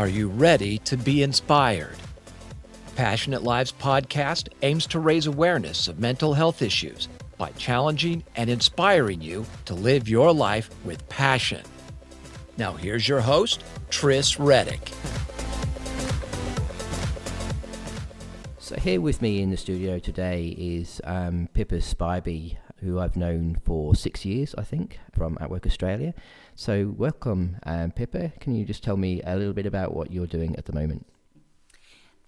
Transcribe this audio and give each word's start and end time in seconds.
Are 0.00 0.08
you 0.08 0.28
ready 0.28 0.78
to 0.78 0.96
be 0.96 1.22
inspired? 1.22 1.98
Passionate 2.96 3.42
Lives 3.42 3.70
podcast 3.70 4.48
aims 4.62 4.86
to 4.86 4.98
raise 4.98 5.26
awareness 5.26 5.88
of 5.88 5.98
mental 5.98 6.32
health 6.32 6.62
issues 6.62 7.06
by 7.36 7.50
challenging 7.50 8.24
and 8.34 8.48
inspiring 8.48 9.20
you 9.20 9.44
to 9.66 9.74
live 9.74 10.08
your 10.08 10.32
life 10.32 10.70
with 10.86 11.06
passion. 11.10 11.60
Now, 12.56 12.72
here's 12.72 13.06
your 13.06 13.20
host, 13.20 13.62
Tris 13.90 14.40
Reddick. 14.40 14.90
So, 18.58 18.76
here 18.76 19.02
with 19.02 19.20
me 19.20 19.42
in 19.42 19.50
the 19.50 19.58
studio 19.58 19.98
today 19.98 20.46
is 20.56 21.02
um, 21.04 21.50
Pippa 21.52 21.82
Spivey, 21.82 22.56
who 22.80 22.98
I've 22.98 23.16
known 23.16 23.56
for 23.64 23.94
six 23.94 24.24
years, 24.24 24.54
I 24.56 24.62
think, 24.62 24.98
from 25.12 25.36
At 25.40 25.50
Work 25.50 25.66
Australia. 25.66 26.14
So, 26.54 26.94
welcome, 26.96 27.56
um, 27.64 27.90
Pippa. 27.92 28.32
Can 28.40 28.54
you 28.54 28.64
just 28.64 28.82
tell 28.82 28.96
me 28.96 29.22
a 29.22 29.36
little 29.36 29.52
bit 29.52 29.66
about 29.66 29.94
what 29.94 30.10
you're 30.10 30.26
doing 30.26 30.56
at 30.56 30.66
the 30.66 30.72
moment? 30.72 31.06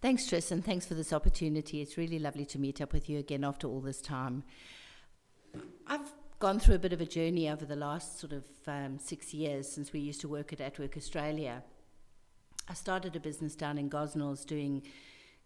Thanks, 0.01 0.27
Tris, 0.27 0.51
and 0.51 0.65
thanks 0.65 0.85
for 0.85 0.95
this 0.95 1.13
opportunity. 1.13 1.81
It's 1.81 1.97
really 1.97 2.19
lovely 2.19 2.45
to 2.47 2.59
meet 2.59 2.81
up 2.81 2.93
with 2.93 3.09
you 3.09 3.19
again 3.19 3.45
after 3.45 3.69
all 3.69 3.81
this 3.81 4.01
time. 4.01 4.43
I've 5.87 6.13
gone 6.39 6.59
through 6.59 6.75
a 6.75 6.81
bit 6.81 6.93
of 6.93 7.01
a 7.01 7.07
journey 7.07 7.49
over 7.49 7.65
the 7.65 7.77
last 7.77 8.19
sort 8.19 8.33
of 8.33 8.45
um, 8.67 8.99
six 8.99 9.33
years 9.33 9.71
since 9.71 9.93
we 9.93 10.01
used 10.01 10.21
to 10.23 10.29
work 10.29 10.53
at 10.53 10.61
At 10.61 10.79
Work 10.79 10.97
Australia. 10.97 11.63
I 12.69 12.75
started 12.75 13.15
a 13.15 13.21
business 13.21 13.55
down 13.55 13.79
in 13.79 13.89
Gosnells 13.89 14.45
doing 14.45 14.83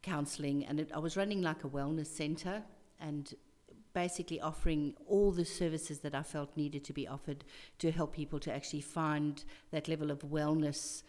counselling, 0.02 0.64
and 0.64 0.80
it, 0.80 0.90
I 0.94 0.98
was 1.00 1.16
running 1.16 1.42
like 1.42 1.64
a 1.64 1.68
wellness 1.68 2.06
centre 2.06 2.62
and 2.98 3.34
basically 3.96 4.38
offering 4.42 4.92
all 5.08 5.32
the 5.32 5.44
services 5.46 6.00
that 6.00 6.14
I 6.14 6.22
felt 6.22 6.54
needed 6.54 6.84
to 6.84 6.92
be 6.92 7.08
offered 7.08 7.44
to 7.78 7.90
help 7.90 8.14
people 8.14 8.38
to 8.40 8.52
actually 8.52 8.82
find 8.82 9.42
that 9.70 9.88
level 9.88 10.10
of 10.10 10.18
wellness. 10.18 11.02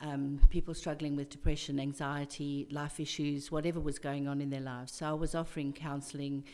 Um, 0.00 0.40
people 0.48 0.72
struggling 0.72 1.16
with 1.16 1.30
depression, 1.30 1.80
anxiety, 1.80 2.68
life 2.70 3.00
issues, 3.00 3.50
whatever 3.50 3.80
was 3.80 3.98
going 3.98 4.28
on 4.28 4.40
in 4.40 4.50
their 4.50 4.60
lives. 4.60 4.92
So 4.92 5.06
I 5.06 5.12
was 5.14 5.34
offering 5.34 5.72
counselling. 5.72 6.44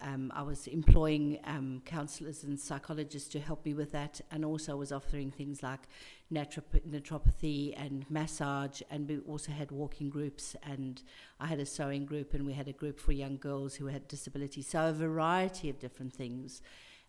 Um, 0.00 0.32
I 0.34 0.42
was 0.42 0.66
employing 0.66 1.38
um, 1.44 1.80
counsellors 1.84 2.44
and 2.44 2.58
psychologists 2.58 3.28
to 3.30 3.40
help 3.40 3.64
me 3.64 3.74
with 3.74 3.92
that, 3.92 4.20
and 4.30 4.44
also 4.44 4.76
was 4.76 4.92
offering 4.92 5.30
things 5.30 5.62
like 5.62 5.88
naturopath- 6.32 6.86
naturopathy 6.88 7.74
and 7.76 8.04
massage, 8.10 8.82
and 8.90 9.08
we 9.08 9.18
also 9.20 9.52
had 9.52 9.70
walking 9.70 10.10
groups, 10.10 10.56
and 10.62 11.02
I 11.40 11.46
had 11.46 11.60
a 11.60 11.66
sewing 11.66 12.04
group, 12.06 12.34
and 12.34 12.44
we 12.44 12.52
had 12.52 12.68
a 12.68 12.72
group 12.72 12.98
for 12.98 13.12
young 13.12 13.36
girls 13.36 13.76
who 13.76 13.86
had 13.86 14.08
disabilities. 14.08 14.66
So 14.66 14.88
a 14.88 14.92
variety 14.92 15.70
of 15.70 15.78
different 15.78 16.12
things. 16.12 16.60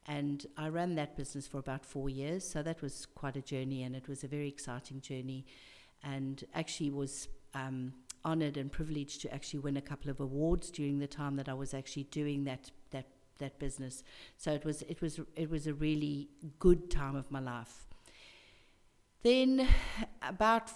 And 0.07 0.45
I 0.55 0.67
ran 0.69 0.93
that 0.95 1.17
business 1.17 1.47
for 1.47 1.57
about 1.57 1.83
four 1.83 2.09
years, 2.09 2.47
so 2.47 2.61
that 2.61 2.81
was 2.81 3.07
quite 3.07 3.35
a 3.35 3.41
journey, 3.41 3.81
and 3.83 3.95
it 3.95 4.07
was 4.07 4.23
a 4.23 4.27
very 4.27 4.47
exciting 4.47 5.01
journey, 5.01 5.45
and 6.03 6.43
actually 6.53 6.91
was 6.91 7.27
um, 7.55 7.93
honoured 8.25 8.57
and 8.57 8.71
privileged 8.71 9.21
to 9.21 9.33
actually 9.33 9.59
win 9.59 9.77
a 9.77 9.81
couple 9.81 10.09
of 10.09 10.19
awards 10.19 10.71
during 10.71 10.99
the 10.99 11.07
time 11.07 11.35
that 11.35 11.47
I 11.47 11.53
was 11.53 11.73
actually 11.73 12.03
doing 12.03 12.43
that 12.45 12.71
that 12.91 13.05
that 13.37 13.59
business. 13.59 14.03
So 14.37 14.51
it 14.51 14.65
was 14.65 14.81
it 14.83 15.01
was 15.01 15.19
it 15.35 15.49
was 15.49 15.67
a 15.67 15.73
really 15.73 16.29
good 16.59 16.89
time 16.89 17.15
of 17.15 17.31
my 17.31 17.39
life. 17.39 17.85
Then, 19.23 19.67
about 20.21 20.71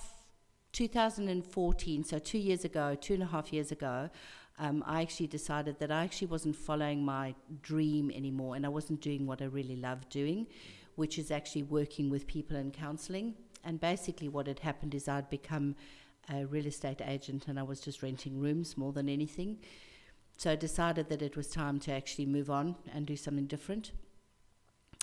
2014, 0.71 2.03
so 2.03 2.17
two 2.17 2.39
years 2.39 2.65
ago, 2.65 2.95
two 2.99 3.13
and 3.13 3.21
a 3.21 3.27
half 3.27 3.53
years 3.53 3.71
ago, 3.71 4.09
um, 4.57 4.83
I 4.87 5.01
actually 5.01 5.27
decided 5.27 5.77
that 5.77 5.91
I 5.91 6.03
actually 6.03 6.29
wasn't 6.29 6.55
following 6.55 7.05
my 7.05 7.35
dream 7.61 8.09
anymore 8.09 8.55
and 8.55 8.65
I 8.65 8.69
wasn't 8.69 9.01
doing 9.01 9.27
what 9.27 9.43
I 9.43 9.45
really 9.45 9.75
loved 9.75 10.09
doing, 10.09 10.47
which 10.95 11.19
is 11.19 11.29
actually 11.29 11.61
working 11.61 12.09
with 12.09 12.25
people 12.25 12.57
and 12.57 12.73
counseling. 12.73 13.35
And 13.63 13.79
basically, 13.79 14.29
what 14.29 14.47
had 14.47 14.59
happened 14.59 14.95
is 14.95 15.07
I'd 15.07 15.29
become 15.29 15.75
a 16.31 16.45
real 16.45 16.65
estate 16.65 17.01
agent 17.05 17.47
and 17.47 17.59
I 17.59 17.63
was 17.63 17.79
just 17.79 18.03
renting 18.03 18.39
rooms 18.39 18.77
more 18.77 18.93
than 18.93 19.09
anything. 19.09 19.57
So 20.37 20.51
I 20.51 20.55
decided 20.55 21.09
that 21.09 21.21
it 21.21 21.35
was 21.35 21.47
time 21.47 21.79
to 21.81 21.91
actually 21.91 22.25
move 22.25 22.49
on 22.49 22.75
and 22.93 23.05
do 23.05 23.15
something 23.15 23.45
different 23.45 23.91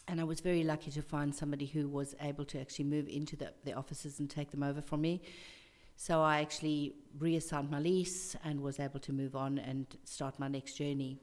and 0.09 0.21
I 0.21 0.25
was 0.25 0.41
very 0.41 0.63
lucky 0.63 0.91
to 0.93 1.03
find 1.03 1.35
somebody 1.35 1.67
who 1.67 1.89
was 1.89 2.15
able 2.21 2.45
to 2.47 2.61
actually 2.61 2.85
move 2.85 3.09
into 3.09 3.35
the, 3.37 3.53
the 3.65 3.73
offices 3.73 4.21
and 4.21 4.31
take 4.31 4.51
them 4.51 4.63
over 4.63 4.81
from 4.81 5.01
me. 5.01 5.23
So 5.97 6.23
I 6.23 6.41
actually 6.41 6.95
reassigned 7.19 7.71
my 7.71 7.81
lease 7.81 8.37
and 8.45 8.61
was 8.61 8.79
able 8.79 9.01
to 9.01 9.13
move 9.13 9.35
on 9.35 9.59
and 9.59 9.87
start 10.05 10.39
my 10.39 10.47
next 10.47 10.75
journey. 10.75 11.19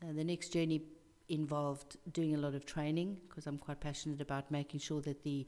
And 0.00 0.16
the 0.18 0.24
next 0.24 0.50
journey 0.50 0.82
involved 1.28 1.96
doing 2.12 2.34
a 2.34 2.38
lot 2.38 2.54
of 2.54 2.66
training 2.66 3.16
because 3.28 3.46
I'm 3.46 3.58
quite 3.58 3.80
passionate 3.80 4.20
about 4.20 4.50
making 4.50 4.80
sure 4.80 5.00
that 5.00 5.24
the 5.24 5.46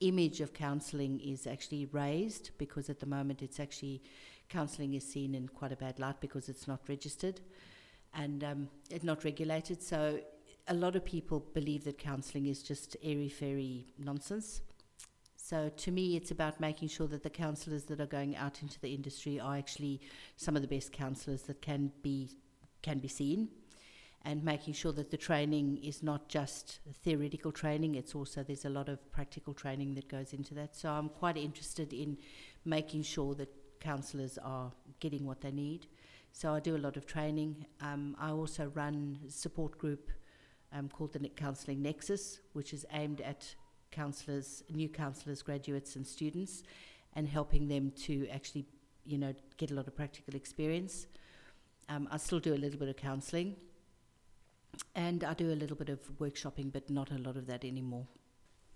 image 0.00 0.40
of 0.40 0.52
counselling 0.52 1.20
is 1.20 1.46
actually 1.46 1.86
raised 1.86 2.50
because 2.58 2.90
at 2.90 3.00
the 3.00 3.06
moment 3.06 3.42
it's 3.42 3.60
actually 3.60 4.02
counselling 4.48 4.94
is 4.94 5.06
seen 5.06 5.34
in 5.34 5.48
quite 5.48 5.72
a 5.72 5.76
bad 5.76 5.98
light 5.98 6.20
because 6.20 6.48
it's 6.48 6.68
not 6.68 6.80
registered 6.88 7.40
and 8.14 8.44
um, 8.44 8.68
it's 8.90 9.04
not 9.04 9.24
regulated. 9.24 9.82
So 9.82 10.20
a 10.68 10.74
lot 10.74 10.96
of 10.96 11.04
people 11.04 11.40
believe 11.54 11.84
that 11.84 11.98
counselling 11.98 12.46
is 12.46 12.62
just 12.62 12.96
airy 13.02 13.28
fairy 13.28 13.86
nonsense. 13.98 14.62
So 15.36 15.70
to 15.76 15.90
me, 15.90 16.16
it's 16.16 16.30
about 16.30 16.58
making 16.58 16.88
sure 16.88 17.06
that 17.08 17.22
the 17.22 17.30
counsellors 17.30 17.84
that 17.84 18.00
are 18.00 18.06
going 18.06 18.34
out 18.36 18.62
into 18.62 18.80
the 18.80 18.94
industry 18.94 19.38
are 19.38 19.56
actually 19.56 20.00
some 20.36 20.56
of 20.56 20.62
the 20.62 20.68
best 20.68 20.90
counsellors 20.92 21.42
that 21.42 21.60
can 21.60 21.92
be 22.02 22.30
can 22.80 22.98
be 22.98 23.08
seen, 23.08 23.48
and 24.24 24.42
making 24.42 24.72
sure 24.72 24.92
that 24.92 25.10
the 25.10 25.16
training 25.16 25.78
is 25.84 26.02
not 26.02 26.28
just 26.28 26.80
theoretical 27.02 27.52
training. 27.52 27.94
It's 27.94 28.14
also 28.14 28.42
there's 28.42 28.64
a 28.64 28.70
lot 28.70 28.88
of 28.88 29.12
practical 29.12 29.52
training 29.52 29.94
that 29.94 30.08
goes 30.08 30.32
into 30.32 30.54
that. 30.54 30.74
So 30.74 30.90
I'm 30.90 31.10
quite 31.10 31.36
interested 31.36 31.92
in 31.92 32.16
making 32.64 33.02
sure 33.02 33.34
that 33.34 33.48
counsellors 33.80 34.38
are 34.38 34.72
getting 35.00 35.26
what 35.26 35.42
they 35.42 35.50
need. 35.50 35.86
So 36.32 36.54
I 36.54 36.60
do 36.60 36.74
a 36.74 36.78
lot 36.78 36.96
of 36.96 37.06
training. 37.06 37.66
Um, 37.80 38.16
I 38.18 38.30
also 38.30 38.72
run 38.74 39.18
a 39.28 39.30
support 39.30 39.78
group 39.78 40.10
um, 40.72 40.88
called 40.88 41.12
the 41.12 41.28
Counselling 41.28 41.82
Nexus, 41.82 42.40
which 42.54 42.72
is 42.72 42.86
aimed 42.92 43.20
at 43.20 43.54
counsellors, 43.92 44.64
new 44.70 44.88
counsellors, 44.88 45.42
graduates, 45.42 45.96
and 45.96 46.06
students, 46.06 46.62
and 47.14 47.28
helping 47.28 47.68
them 47.68 47.92
to 48.02 48.26
actually, 48.28 48.64
you 49.04 49.18
know, 49.18 49.34
get 49.58 49.70
a 49.70 49.74
lot 49.74 49.86
of 49.86 49.94
practical 49.94 50.34
experience. 50.34 51.06
Um, 51.88 52.08
I 52.10 52.16
still 52.16 52.40
do 52.40 52.54
a 52.54 52.56
little 52.56 52.78
bit 52.78 52.88
of 52.88 52.96
counselling, 52.96 53.54
and 54.94 55.24
I 55.24 55.34
do 55.34 55.52
a 55.52 55.54
little 55.54 55.76
bit 55.76 55.88
of 55.88 56.00
workshopping, 56.18 56.72
but 56.72 56.90
not 56.90 57.10
a 57.10 57.18
lot 57.18 57.36
of 57.36 57.46
that 57.46 57.64
anymore. 57.64 58.06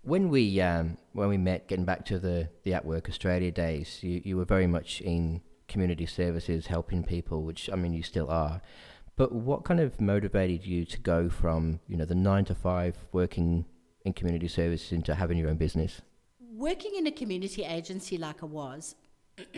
When 0.01 0.29
we 0.29 0.61
um, 0.61 0.97
when 1.13 1.29
we 1.29 1.37
met, 1.37 1.67
getting 1.67 1.85
back 1.85 2.05
to 2.05 2.19
the 2.19 2.49
the 2.63 2.73
At 2.73 2.85
Work 2.85 3.09
Australia 3.09 3.51
days, 3.51 3.99
you, 4.01 4.21
you 4.23 4.37
were 4.37 4.45
very 4.45 4.67
much 4.67 5.01
in 5.01 5.41
community 5.67 6.05
services, 6.05 6.67
helping 6.67 7.03
people, 7.03 7.43
which 7.43 7.69
I 7.71 7.75
mean 7.75 7.93
you 7.93 8.03
still 8.03 8.29
are. 8.29 8.61
But 9.15 9.33
what 9.33 9.65
kind 9.65 9.81
of 9.81 9.99
motivated 9.99 10.65
you 10.65 10.85
to 10.85 10.99
go 10.99 11.29
from 11.29 11.79
you 11.87 11.97
know 11.97 12.05
the 12.05 12.15
nine 12.15 12.45
to 12.45 12.55
five 12.55 12.95
working 13.11 13.65
in 14.05 14.13
community 14.13 14.47
services 14.47 14.91
into 14.91 15.15
having 15.15 15.37
your 15.37 15.49
own 15.49 15.57
business? 15.57 16.01
Working 16.53 16.95
in 16.95 17.07
a 17.07 17.11
community 17.11 17.63
agency 17.63 18.17
like 18.17 18.41
I 18.41 18.45
was, 18.45 18.95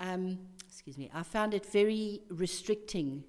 um, 0.00 0.38
excuse 0.66 0.96
me, 0.96 1.10
I 1.12 1.22
found 1.22 1.54
it 1.54 1.66
very 1.66 2.22
restricting 2.30 3.24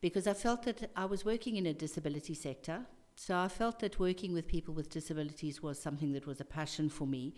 because 0.00 0.26
I 0.26 0.34
felt 0.34 0.62
that 0.64 0.90
I 0.96 1.04
was 1.04 1.24
working 1.24 1.56
in 1.56 1.66
a 1.66 1.72
disability 1.72 2.34
sector. 2.34 2.86
So 3.14 3.36
I 3.36 3.48
felt 3.48 3.78
that 3.80 3.98
working 3.98 4.34
with 4.34 4.46
people 4.46 4.74
with 4.74 4.90
disabilities 4.90 5.62
was 5.62 5.80
something 5.80 6.12
that 6.12 6.26
was 6.26 6.40
a 6.40 6.44
passion 6.44 6.88
for 6.90 7.06
me. 7.06 7.34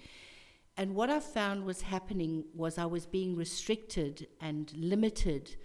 And 0.76 0.94
what 0.94 1.10
I 1.10 1.20
found 1.20 1.64
was 1.64 1.82
happening 1.82 2.44
was 2.54 2.78
I 2.78 2.86
was 2.86 3.06
being 3.06 3.36
restricted 3.36 4.28
and 4.40 4.72
limited 4.76 5.56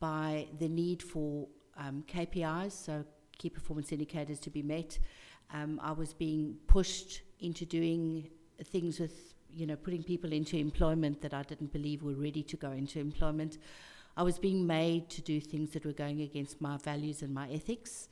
by 0.00 0.48
the 0.58 0.68
need 0.68 1.02
for 1.02 1.48
um, 1.76 2.04
KPIs, 2.08 2.72
so 2.72 3.04
key 3.38 3.50
performance 3.50 3.92
indicators 3.92 4.40
to 4.40 4.50
be 4.50 4.62
met. 4.62 4.98
Um, 5.52 5.80
I 5.82 5.92
was 5.92 6.12
being 6.12 6.56
pushed 6.66 7.22
into 7.40 7.64
doing 7.64 8.28
things 8.64 8.98
with, 8.98 9.34
you 9.50 9.66
know, 9.66 9.76
putting 9.76 10.02
people 10.02 10.32
into 10.32 10.56
employment 10.56 11.20
that 11.22 11.34
I 11.34 11.42
didn't 11.42 11.72
believe 11.72 12.02
were 12.02 12.14
ready 12.14 12.42
to 12.44 12.56
go 12.56 12.72
into 12.72 12.98
employment. 12.98 13.58
I 14.16 14.22
was 14.22 14.38
being 14.38 14.66
made 14.66 15.08
to 15.10 15.22
do 15.22 15.40
things 15.40 15.70
that 15.72 15.84
were 15.84 15.92
going 15.92 16.22
against 16.22 16.60
my 16.60 16.78
values 16.78 17.22
and 17.22 17.34
my 17.34 17.48
ethics. 17.50 18.08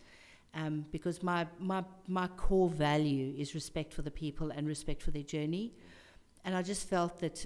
Um, 0.56 0.84
because 0.92 1.22
my, 1.22 1.48
my, 1.58 1.82
my 2.06 2.28
core 2.28 2.68
value 2.68 3.34
is 3.36 3.56
respect 3.56 3.92
for 3.92 4.02
the 4.02 4.10
people 4.10 4.52
and 4.52 4.68
respect 4.68 5.02
for 5.02 5.10
their 5.10 5.24
journey. 5.24 5.72
And 6.44 6.54
I 6.54 6.62
just 6.62 6.88
felt 6.88 7.18
that 7.20 7.44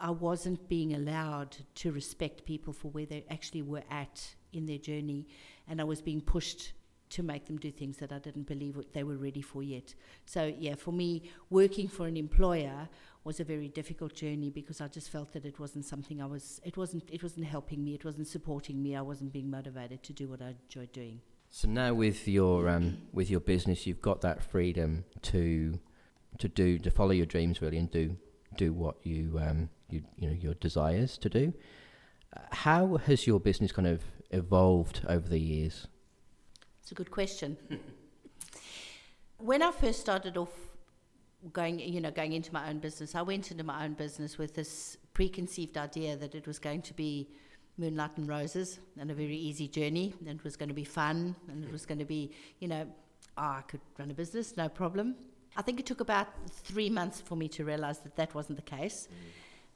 I 0.00 0.10
wasn't 0.10 0.68
being 0.68 0.94
allowed 0.94 1.56
to 1.76 1.92
respect 1.92 2.44
people 2.44 2.72
for 2.72 2.88
where 2.88 3.06
they 3.06 3.24
actually 3.30 3.62
were 3.62 3.84
at 3.90 4.34
in 4.52 4.66
their 4.66 4.78
journey 4.78 5.26
and 5.68 5.80
I 5.80 5.84
was 5.84 6.00
being 6.00 6.20
pushed 6.20 6.72
to 7.10 7.22
make 7.22 7.46
them 7.46 7.56
do 7.56 7.70
things 7.70 7.96
that 7.98 8.12
I 8.12 8.18
didn't 8.18 8.46
believe 8.46 8.78
they 8.92 9.02
were 9.02 9.16
ready 9.16 9.40
for 9.40 9.62
yet. 9.62 9.94
So 10.26 10.52
yeah, 10.58 10.74
for 10.74 10.92
me, 10.92 11.30
working 11.50 11.88
for 11.88 12.06
an 12.06 12.16
employer 12.16 12.88
was 13.28 13.40
a 13.40 13.44
very 13.44 13.68
difficult 13.68 14.14
journey 14.14 14.48
because 14.48 14.80
I 14.80 14.88
just 14.88 15.10
felt 15.10 15.34
that 15.34 15.44
it 15.44 15.60
wasn't 15.60 15.84
something 15.84 16.22
I 16.22 16.24
was. 16.24 16.62
It 16.64 16.78
wasn't. 16.78 17.04
It 17.12 17.22
wasn't 17.22 17.44
helping 17.44 17.84
me. 17.84 17.94
It 17.94 18.02
wasn't 18.02 18.26
supporting 18.26 18.82
me. 18.82 18.96
I 18.96 19.02
wasn't 19.02 19.34
being 19.34 19.50
motivated 19.50 20.02
to 20.04 20.14
do 20.14 20.28
what 20.28 20.40
I 20.40 20.54
enjoyed 20.64 20.92
doing. 20.92 21.20
So 21.50 21.68
now 21.68 21.92
with 21.92 22.26
your 22.26 22.70
um, 22.70 22.96
with 23.12 23.28
your 23.28 23.40
business, 23.40 23.86
you've 23.86 24.00
got 24.00 24.22
that 24.22 24.42
freedom 24.42 25.04
to 25.30 25.78
to 26.38 26.48
do 26.48 26.78
to 26.78 26.90
follow 26.90 27.10
your 27.10 27.26
dreams 27.26 27.60
really 27.60 27.76
and 27.76 27.90
do 27.90 28.16
do 28.56 28.72
what 28.72 28.96
you 29.02 29.38
um, 29.38 29.68
you 29.90 30.02
you 30.16 30.28
know 30.28 30.34
your 30.34 30.54
desires 30.54 31.18
to 31.18 31.28
do. 31.28 31.52
Uh, 32.34 32.40
how 32.50 32.96
has 32.96 33.26
your 33.26 33.40
business 33.40 33.72
kind 33.72 33.88
of 33.88 34.00
evolved 34.30 35.02
over 35.06 35.28
the 35.28 35.38
years? 35.38 35.86
It's 36.80 36.92
a 36.92 36.94
good 36.94 37.10
question. 37.10 37.58
when 39.36 39.62
I 39.62 39.70
first 39.70 40.00
started 40.00 40.38
off 40.38 40.67
going, 41.52 41.78
you 41.78 42.00
know, 42.00 42.10
going 42.10 42.32
into 42.32 42.52
my 42.52 42.68
own 42.68 42.78
business, 42.78 43.14
I 43.14 43.22
went 43.22 43.50
into 43.50 43.64
my 43.64 43.84
own 43.84 43.94
business 43.94 44.38
with 44.38 44.54
this 44.54 44.96
preconceived 45.14 45.76
idea 45.76 46.16
that 46.16 46.34
it 46.34 46.46
was 46.46 46.58
going 46.58 46.82
to 46.82 46.94
be 46.94 47.28
moonlight 47.76 48.16
and 48.16 48.28
roses 48.28 48.80
and 48.98 49.10
a 49.10 49.14
very 49.14 49.36
easy 49.36 49.68
journey, 49.68 50.14
and 50.26 50.38
it 50.38 50.44
was 50.44 50.56
going 50.56 50.68
to 50.68 50.74
be 50.74 50.84
fun, 50.84 51.36
and 51.48 51.64
it 51.64 51.70
was 51.70 51.86
going 51.86 51.98
to 51.98 52.04
be, 52.04 52.32
you 52.58 52.68
know, 52.68 52.86
oh, 53.36 53.42
I 53.42 53.62
could 53.66 53.80
run 53.98 54.10
a 54.10 54.14
business, 54.14 54.56
no 54.56 54.68
problem. 54.68 55.14
I 55.56 55.62
think 55.62 55.80
it 55.80 55.86
took 55.86 56.00
about 56.00 56.28
three 56.50 56.90
months 56.90 57.20
for 57.20 57.36
me 57.36 57.48
to 57.48 57.64
realize 57.64 58.00
that 58.00 58.16
that 58.16 58.34
wasn't 58.34 58.56
the 58.56 58.76
case. 58.76 59.08
Mm. 59.10 59.16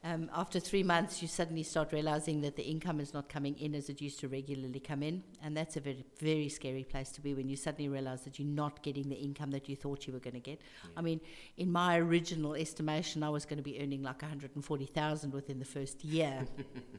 Um, 0.05 0.29
after 0.35 0.59
three 0.59 0.83
months, 0.83 1.23
you 1.23 1.29
suddenly 1.29 1.63
start 1.63 1.93
realizing 1.93 2.41
that 2.41 2.57
the 2.57 2.65
income 2.65 2.99
is 2.99 3.15
not 3.15 3.29
coming 3.29 3.57
in 3.59 3.73
as 3.73 3.89
it 3.89 4.01
used 4.01 4.19
to 4.21 4.29
regularly 4.29 4.81
come 4.81 5.01
in. 5.01 5.23
And 5.41 5.57
that's 5.57 5.77
a 5.77 5.81
very, 5.81 6.05
very 6.19 6.49
scary 6.49 6.83
place 6.83 7.11
to 7.13 7.21
be 7.21 7.35
when 7.35 7.49
you 7.49 7.55
suddenly 7.55 7.89
realize 7.89 8.23
that 8.23 8.37
you're 8.37 8.49
not 8.49 8.83
getting 8.83 9.09
the 9.09 9.15
income 9.15 9.53
that 9.53 9.69
you 9.69 9.77
thought 9.77 10.09
you 10.09 10.13
were 10.13 10.19
going 10.19 10.35
to 10.35 10.41
get. 10.41 10.61
Yeah. 10.83 10.91
I 10.97 11.03
mean, 11.03 11.21
in 11.57 11.71
my 11.71 11.99
original 11.99 12.55
estimation, 12.55 13.23
I 13.23 13.31
was 13.31 13.45
going 13.45 13.59
to 13.59 13.63
be 13.63 13.81
earning 13.81 14.03
like 14.03 14.23
140,000 14.23 15.33
within 15.33 15.61
the 15.61 15.65
first 15.65 16.05
year. 16.05 16.47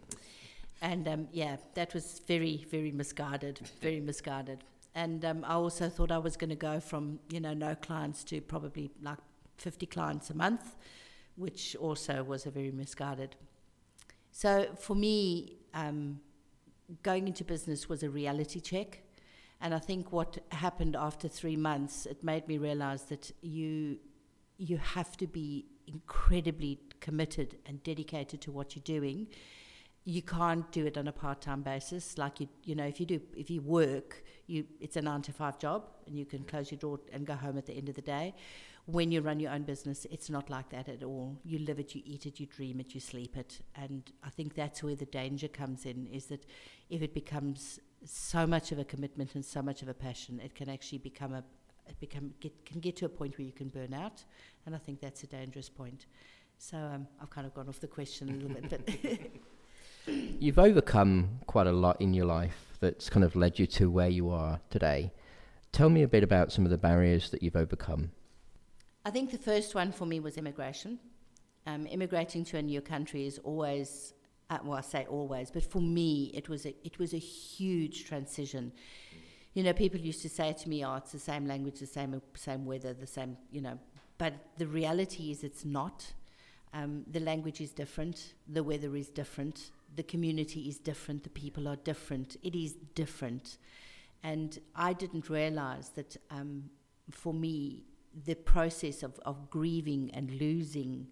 and 0.81 1.05
um, 1.05 1.27
yeah, 1.33 1.57
that 1.73 1.93
was 1.93 2.21
very, 2.25 2.65
very 2.71 2.91
misguided, 2.91 3.59
very 3.81 3.99
misguided. 3.99 4.63
And 4.95 5.25
um, 5.25 5.43
I 5.45 5.55
also 5.55 5.89
thought 5.89 6.09
I 6.09 6.19
was 6.19 6.37
going 6.37 6.51
to 6.51 6.55
go 6.55 6.79
from, 6.79 7.19
you 7.29 7.41
know, 7.41 7.53
no 7.53 7.75
clients 7.75 8.23
to 8.25 8.39
probably 8.39 8.91
like 9.01 9.17
50 9.57 9.87
clients 9.87 10.29
a 10.29 10.35
month 10.35 10.77
which 11.35 11.75
also 11.75 12.23
was 12.23 12.45
a 12.45 12.51
very 12.51 12.71
misguided. 12.71 13.35
So 14.31 14.67
for 14.79 14.95
me, 14.95 15.57
um, 15.73 16.19
going 17.01 17.27
into 17.27 17.43
business 17.43 17.89
was 17.89 18.03
a 18.03 18.09
reality 18.09 18.59
check. 18.59 19.03
And 19.61 19.73
I 19.73 19.79
think 19.79 20.11
what 20.11 20.39
happened 20.51 20.95
after 20.95 21.27
three 21.27 21.55
months, 21.55 22.05
it 22.05 22.23
made 22.23 22.47
me 22.47 22.57
realize 22.57 23.03
that 23.03 23.31
you, 23.41 23.99
you 24.57 24.77
have 24.77 25.15
to 25.17 25.27
be 25.27 25.65
incredibly 25.87 26.79
committed 26.99 27.57
and 27.65 27.81
dedicated 27.83 28.41
to 28.41 28.51
what 28.51 28.75
you're 28.75 28.83
doing. 28.83 29.27
You 30.05 30.21
can't 30.21 30.69
do 30.71 30.85
it 30.85 30.97
on 30.97 31.07
a 31.07 31.13
part-time 31.13 31.61
basis. 31.61 32.17
Like 32.17 32.41
you, 32.41 32.49
you 32.63 32.75
know, 32.75 32.85
if 32.85 32.99
you 32.99 33.05
do, 33.05 33.21
if 33.37 33.49
you 33.49 33.61
work, 33.61 34.23
you, 34.47 34.65
it's 34.81 34.97
a 34.97 35.01
nine 35.01 35.21
to 35.21 35.31
five 35.31 35.57
job, 35.59 35.87
and 36.07 36.17
you 36.17 36.25
can 36.25 36.43
close 36.43 36.71
your 36.71 36.79
door 36.79 36.99
and 37.13 37.25
go 37.25 37.35
home 37.35 37.57
at 37.57 37.65
the 37.65 37.73
end 37.73 37.87
of 37.87 37.95
the 37.95 38.01
day 38.01 38.35
when 38.85 39.11
you 39.11 39.21
run 39.21 39.39
your 39.39 39.51
own 39.51 39.63
business, 39.63 40.05
it's 40.11 40.29
not 40.29 40.49
like 40.49 40.69
that 40.69 40.89
at 40.89 41.03
all. 41.03 41.37
You 41.45 41.59
live 41.59 41.79
it, 41.79 41.95
you 41.95 42.01
eat 42.05 42.25
it, 42.25 42.39
you 42.39 42.45
dream 42.45 42.79
it, 42.81 42.93
you 42.93 42.99
sleep 42.99 43.37
it. 43.37 43.61
And 43.75 44.11
I 44.23 44.29
think 44.29 44.55
that's 44.55 44.83
where 44.83 44.95
the 44.95 45.05
danger 45.05 45.47
comes 45.47 45.85
in 45.85 46.07
is 46.07 46.25
that 46.25 46.45
if 46.89 47.01
it 47.01 47.13
becomes 47.13 47.79
so 48.05 48.45
much 48.45 48.73
of 48.73 48.79
a 48.79 48.83
commitment 48.83 49.35
and 49.35 49.45
so 49.45 49.61
much 49.61 49.81
of 49.81 49.87
a 49.87 49.93
passion, 49.93 50.41
it 50.43 50.53
can 50.53 50.69
actually 50.69 50.97
become 50.97 51.33
a 51.33 51.43
it 51.87 51.99
become 51.99 52.33
get, 52.39 52.65
can 52.65 52.79
get 52.79 52.95
to 52.97 53.05
a 53.05 53.09
point 53.09 53.37
where 53.37 53.45
you 53.45 53.51
can 53.51 53.67
burn 53.67 53.93
out, 53.93 54.23
and 54.65 54.73
I 54.73 54.77
think 54.77 55.01
that's 55.01 55.23
a 55.23 55.27
dangerous 55.27 55.69
point. 55.69 56.05
So 56.57 56.77
um, 56.77 57.07
I've 57.21 57.29
kind 57.29 57.45
of 57.45 57.53
gone 57.53 57.67
off 57.67 57.79
the 57.81 57.87
question 57.87 58.29
a 58.29 58.33
little 58.33 58.49
bit, 58.49 58.69
but 58.69 60.13
you've 60.41 60.59
overcome 60.59 61.39
quite 61.45 61.67
a 61.67 61.71
lot 61.71 61.99
in 61.99 62.13
your 62.13 62.25
life 62.25 62.77
that's 62.79 63.09
kind 63.09 63.25
of 63.25 63.35
led 63.35 63.59
you 63.59 63.67
to 63.67 63.89
where 63.89 64.07
you 64.07 64.29
are 64.29 64.61
today. 64.69 65.11
Tell 65.73 65.89
me 65.89 66.03
a 66.03 66.07
bit 66.07 66.23
about 66.23 66.51
some 66.51 66.63
of 66.63 66.71
the 66.71 66.77
barriers 66.77 67.31
that 67.31 67.43
you've 67.43 67.55
overcome. 67.55 68.11
I 69.05 69.09
think 69.09 69.31
the 69.31 69.37
first 69.37 69.75
one 69.75 69.91
for 69.91 70.05
me 70.05 70.19
was 70.21 70.37
immigration. 70.37 70.97
Um, 71.67 71.87
immigrating 71.87 72.45
to 72.45 72.57
a 72.57 72.61
new 72.61 72.81
country 72.81 73.25
is 73.25 73.37
always, 73.39 74.13
uh, 74.49 74.59
well, 74.63 74.77
I 74.77 74.81
say 74.81 75.05
always, 75.09 75.51
but 75.51 75.63
for 75.63 75.81
me, 75.81 76.31
it 76.33 76.47
was 76.47 76.65
a, 76.65 76.73
it 76.85 76.99
was 76.99 77.13
a 77.13 77.17
huge 77.19 78.05
transition. 78.05 78.71
You 79.53 79.63
know, 79.63 79.73
people 79.73 79.99
used 79.99 80.21
to 80.23 80.29
say 80.29 80.53
to 80.53 80.69
me, 80.69 80.85
"Oh, 80.85 80.95
it's 80.95 81.11
the 81.11 81.19
same 81.19 81.45
language, 81.45 81.79
the 81.79 81.85
same 81.85 82.21
same 82.35 82.65
weather, 82.65 82.93
the 82.93 83.07
same," 83.07 83.37
you 83.51 83.61
know. 83.61 83.77
But 84.17 84.33
the 84.57 84.67
reality 84.67 85.31
is, 85.31 85.43
it's 85.43 85.65
not. 85.65 86.11
Um, 86.73 87.03
the 87.11 87.19
language 87.19 87.61
is 87.61 87.71
different, 87.71 88.33
the 88.47 88.63
weather 88.63 88.95
is 88.95 89.09
different, 89.09 89.69
the 89.95 90.01
community 90.01 90.61
is 90.61 90.79
different, 90.79 91.23
the 91.23 91.29
people 91.29 91.67
are 91.67 91.75
different. 91.75 92.35
It 92.41 92.55
is 92.55 92.73
different, 92.95 93.57
and 94.23 94.57
I 94.75 94.93
didn't 94.93 95.29
realize 95.29 95.89
that 95.89 96.17
um, 96.31 96.69
for 97.11 97.33
me 97.33 97.83
the 98.25 98.35
process 98.35 99.03
of, 99.03 99.19
of 99.25 99.49
grieving 99.49 100.11
and 100.13 100.31
losing 100.31 101.07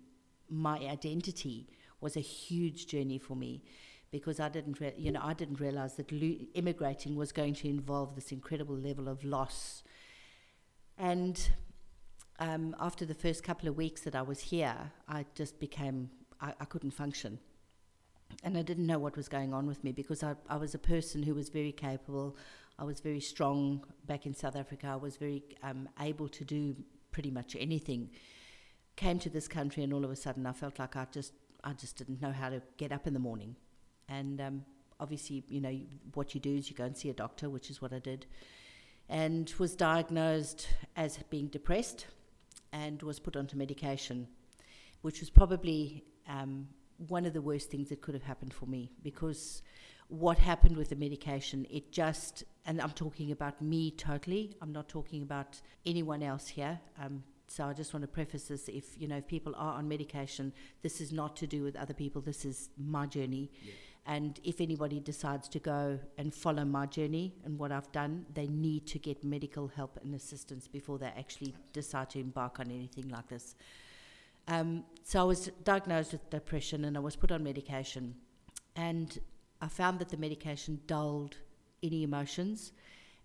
my 0.50 0.78
identity 0.80 1.68
was 2.00 2.16
a 2.18 2.22
huge 2.22 2.88
journey 2.88 3.18
for 3.18 3.36
me 3.36 3.64
because 4.12 4.40
I 4.40 4.50
didn't, 4.50 4.80
re- 4.80 4.94
you 4.98 5.12
know, 5.12 5.22
I 5.24 5.34
didn't 5.34 5.60
realize 5.60 5.96
that 5.96 6.12
lo- 6.12 6.46
immigrating 6.54 7.16
was 7.16 7.32
going 7.32 7.54
to 7.56 7.70
involve 7.70 8.16
this 8.16 8.32
incredible 8.32 8.76
level 8.76 9.08
of 9.08 9.24
loss. 9.24 9.84
And 10.98 11.50
um, 12.40 12.76
after 12.80 13.06
the 13.06 13.14
first 13.14 13.44
couple 13.44 13.70
of 13.70 13.78
weeks 13.78 14.02
that 14.02 14.16
I 14.16 14.22
was 14.22 14.42
here, 14.42 14.92
I 15.08 15.26
just 15.34 15.60
became, 15.60 16.10
I, 16.42 16.54
I 16.60 16.66
couldn't 16.66 16.92
function. 16.92 17.40
And 18.44 18.58
I 18.58 18.62
didn't 18.62 18.88
know 18.88 19.00
what 19.00 19.16
was 19.16 19.30
going 19.30 19.54
on 19.54 19.66
with 19.68 19.84
me 19.84 19.92
because 19.92 20.24
I, 20.24 20.36
I 20.50 20.58
was 20.58 20.74
a 20.74 20.80
person 20.80 21.24
who 21.24 21.34
was 21.34 21.50
very 21.50 21.72
capable. 21.72 22.38
I 22.82 22.84
was 22.84 23.00
very 23.00 23.20
strong 23.20 23.86
back 24.08 24.26
in 24.26 24.34
South 24.34 24.56
Africa. 24.56 24.88
I 24.88 24.96
was 24.96 25.16
very 25.16 25.44
um, 25.62 25.88
able 26.00 26.28
to 26.30 26.44
do 26.44 26.76
pretty 27.12 27.30
much 27.30 27.56
anything. 27.60 28.10
Came 28.96 29.20
to 29.20 29.30
this 29.30 29.48
country, 29.48 29.84
and 29.84 29.94
all 29.94 30.04
of 30.04 30.10
a 30.10 30.16
sudden, 30.16 30.48
I 30.48 30.52
felt 30.52 30.80
like 30.80 30.96
I 30.96 31.06
just 31.12 31.34
I 31.64 31.74
just 31.74 31.96
didn't 31.96 32.24
know 32.24 32.32
how 32.32 32.50
to 32.50 32.60
get 32.78 32.92
up 32.92 33.06
in 33.06 33.14
the 33.14 33.20
morning. 33.20 33.56
And 34.10 34.42
um, 34.42 34.66
obviously, 35.00 35.44
you 35.48 35.62
know, 35.62 35.80
what 36.16 36.34
you 36.34 36.42
do 36.42 36.56
is 36.56 36.72
you 36.72 36.76
go 36.76 36.86
and 36.86 36.98
see 36.98 37.12
a 37.12 37.14
doctor, 37.14 37.52
which 37.52 37.70
is 37.70 37.84
what 37.84 37.94
I 37.94 38.00
did, 38.00 38.26
and 39.08 39.54
was 39.60 39.76
diagnosed 39.76 40.68
as 40.96 41.20
being 41.30 41.50
depressed, 41.50 42.08
and 42.74 43.00
was 43.04 43.20
put 43.20 43.36
onto 43.36 43.56
medication, 43.56 44.28
which 45.04 45.20
was 45.20 45.30
probably 45.30 46.04
um, 46.28 46.68
one 47.10 47.28
of 47.28 47.34
the 47.34 47.44
worst 47.44 47.70
things 47.70 47.90
that 47.90 48.02
could 48.02 48.16
have 48.16 48.24
happened 48.24 48.56
for 48.56 48.66
me 48.66 48.90
because 49.04 49.62
what 50.12 50.38
happened 50.38 50.76
with 50.76 50.90
the 50.90 50.96
medication, 50.96 51.66
it 51.70 51.92
just, 51.94 52.44
and 52.66 52.82
I'm 52.82 52.92
talking 52.92 53.32
about 53.32 53.62
me 53.62 53.92
totally, 53.92 54.54
I'm 54.62 54.74
not 54.74 54.90
talking 54.90 55.22
about 55.22 55.62
anyone 55.86 56.22
else 56.22 56.50
here. 56.50 56.82
Um, 57.02 57.24
so 57.48 57.64
I 57.64 57.74
just 57.74 57.94
want 57.94 58.04
to 58.04 58.08
preface 58.08 58.44
this 58.44 58.68
if 58.68 58.86
you 58.98 59.08
know 59.08 59.18
if 59.18 59.28
people 59.28 59.54
are 59.58 59.74
on 59.74 59.88
medication, 59.88 60.54
this 60.82 61.02
is 61.02 61.12
not 61.12 61.36
to 61.38 61.48
do 61.48 61.64
with 61.64 61.76
other 61.76 61.94
people. 61.94 62.22
This 62.22 62.46
is 62.46 62.70
my 62.78 63.06
journey, 63.06 63.52
yeah. 63.64 63.74
and 64.06 64.40
if 64.44 64.62
anybody 64.62 65.00
decides 65.00 65.50
to 65.50 65.60
go 65.60 66.00
and 66.18 66.34
follow 66.34 66.66
my 66.66 66.86
journey 66.86 67.34
and 67.44 67.58
what 67.58 67.72
I've 67.72 67.92
done, 67.92 68.26
they 68.34 68.48
need 68.48 68.88
to 68.88 69.00
get 69.00 69.24
medical 69.24 69.68
help 69.68 70.00
and 70.04 70.16
assistance 70.16 70.68
before 70.68 70.98
they 70.98 71.08
actually 71.18 71.54
decide 71.74 72.10
to 72.12 72.20
embark 72.20 72.60
on 72.60 72.72
anything 72.72 73.10
like 73.10 73.28
this. 73.28 73.56
Um, 74.48 74.84
so 75.04 75.20
I 75.22 75.24
was 75.24 75.52
diagnosed 75.64 76.14
with 76.14 76.30
depression 76.30 76.86
and 76.86 76.98
I 76.98 77.02
was 77.02 77.16
put 77.18 77.32
on 77.32 77.44
medication, 77.44 78.16
and 78.76 79.20
I 79.62 79.68
found 79.68 80.00
that 80.00 80.10
the 80.10 80.18
medication 80.18 80.82
dulled 80.88 81.38
any 81.84 82.04
emotions 82.04 82.72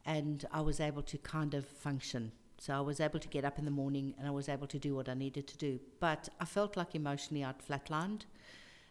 and 0.05 0.45
I 0.53 0.61
was 0.61 0.81
able 0.81 1.03
to 1.03 1.19
kind 1.19 1.55
of 1.55 1.67
function. 1.67 2.31
So 2.59 2.75
I 2.75 2.81
was 2.81 3.01
able 3.01 3.19
to 3.19 3.29
get 3.29 3.45
up 3.45 3.59
in 3.59 3.65
the 3.65 3.71
morning 3.71 4.15
and 4.19 4.27
I 4.27 4.31
was 4.31 4.49
able 4.49 4.67
to 4.69 4.79
do 4.79 4.95
what 4.95 5.09
I 5.09 5.15
needed 5.15 5.47
to 5.49 5.57
do. 5.57 5.81
But 5.99 6.29
I 6.39 6.45
felt 6.45 6.77
like 6.77 6.95
emotionally 6.95 7.43
I'd 7.45 7.59
flatlined 7.59 8.23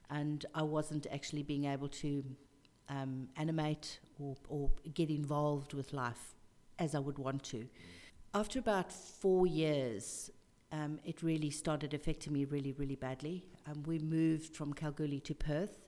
and 0.10 0.46
I 0.54 0.64
wasn't 0.64 1.08
actually 1.12 1.44
being 1.44 1.66
able 1.66 1.88
to 1.90 2.24
um, 2.90 3.30
animate 3.38 4.00
or, 4.20 4.36
or 4.50 4.72
get 4.94 5.10
involved 5.10 5.74
with 5.74 5.94
life 5.94 6.36
as 6.80 6.96
I 6.96 7.00
would 7.00 7.18
want 7.18 7.44
to. 7.46 7.68
After 8.34 8.60
about 8.60 8.92
four 8.92 9.48
years, 9.48 10.30
um, 10.72 11.00
it 11.06 11.24
really 11.24 11.50
started 11.50 11.94
affecting 11.94 12.34
me 12.34 12.46
really, 12.46 12.74
really 12.74 12.96
badly. 12.96 13.46
Um, 13.68 13.84
we 13.84 14.00
moved 14.00 14.56
from 14.56 14.74
Kalgoorlie 14.74 15.22
to 15.22 15.34
Perth 15.34 15.85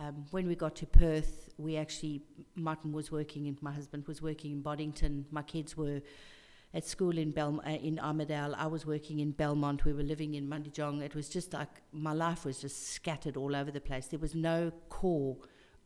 um, 0.00 0.24
when 0.30 0.46
we 0.46 0.54
got 0.54 0.74
to 0.76 0.86
Perth, 0.86 1.50
we 1.58 1.76
actually, 1.76 2.22
Martin 2.54 2.92
was 2.92 3.12
working, 3.12 3.46
and 3.48 3.60
my 3.62 3.70
husband 3.72 4.06
was 4.06 4.22
working 4.22 4.52
in 4.52 4.62
Boddington. 4.62 5.26
My 5.30 5.42
kids 5.42 5.76
were 5.76 6.00
at 6.72 6.86
school 6.86 7.18
in 7.18 7.32
Bel- 7.32 7.62
uh, 7.66 7.70
in 7.70 7.98
Armadale. 7.98 8.54
I 8.56 8.66
was 8.66 8.86
working 8.86 9.18
in 9.18 9.32
Belmont. 9.32 9.84
We 9.84 9.92
were 9.92 10.02
living 10.02 10.34
in 10.34 10.48
Mundijong. 10.48 11.02
It 11.02 11.14
was 11.14 11.28
just 11.28 11.52
like 11.52 11.82
my 11.92 12.12
life 12.12 12.46
was 12.46 12.60
just 12.60 12.88
scattered 12.88 13.36
all 13.36 13.54
over 13.54 13.70
the 13.70 13.80
place. 13.80 14.06
There 14.06 14.18
was 14.18 14.34
no 14.34 14.72
core 14.88 15.36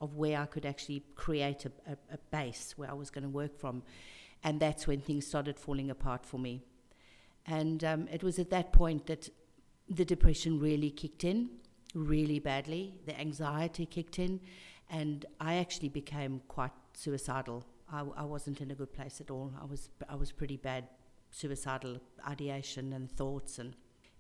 of 0.01 0.15
where 0.15 0.41
I 0.41 0.47
could 0.47 0.65
actually 0.65 1.03
create 1.17 1.65
a, 1.65 1.73
a, 1.91 1.97
a 2.15 2.19
base 2.31 2.75
where 2.77 2.91
I 2.91 2.95
was 2.95 3.11
going 3.11 3.25
to 3.25 3.31
work 3.31 3.59
from. 3.59 3.83
And 4.45 4.61
that's 4.61 4.87
when 4.87 5.01
things 5.01 5.27
started 5.27 5.59
falling 5.59 5.91
apart 5.91 6.25
for 6.25 6.39
me. 6.39 6.63
And 7.47 7.83
um, 7.83 8.09
it 8.13 8.23
was 8.23 8.39
at 8.39 8.51
that 8.51 8.73
point 8.73 9.07
that 9.07 9.29
the 9.89 10.05
depression 10.05 10.61
really 10.61 10.91
kicked 10.91 11.25
in 11.25 11.49
really 11.95 12.39
badly. 12.39 12.95
The 13.07 13.19
anxiety 13.19 13.87
kicked 13.87 14.19
in, 14.19 14.41
and 14.91 15.25
I 15.41 15.55
actually 15.55 15.89
became 15.89 16.43
quite 16.49 16.73
suicidal. 16.93 17.65
I, 17.91 18.05
I 18.17 18.25
wasn't 18.25 18.61
in 18.61 18.71
a 18.71 18.75
good 18.75 18.93
place 18.93 19.21
at 19.21 19.31
all. 19.31 19.53
I 19.61 19.65
was 19.65 19.91
I 20.09 20.17
was 20.17 20.33
pretty 20.33 20.57
bad, 20.57 20.85
suicidal 21.31 22.01
ideation 22.29 22.93
and 22.93 23.11
thoughts, 23.11 23.59
and 23.59 23.75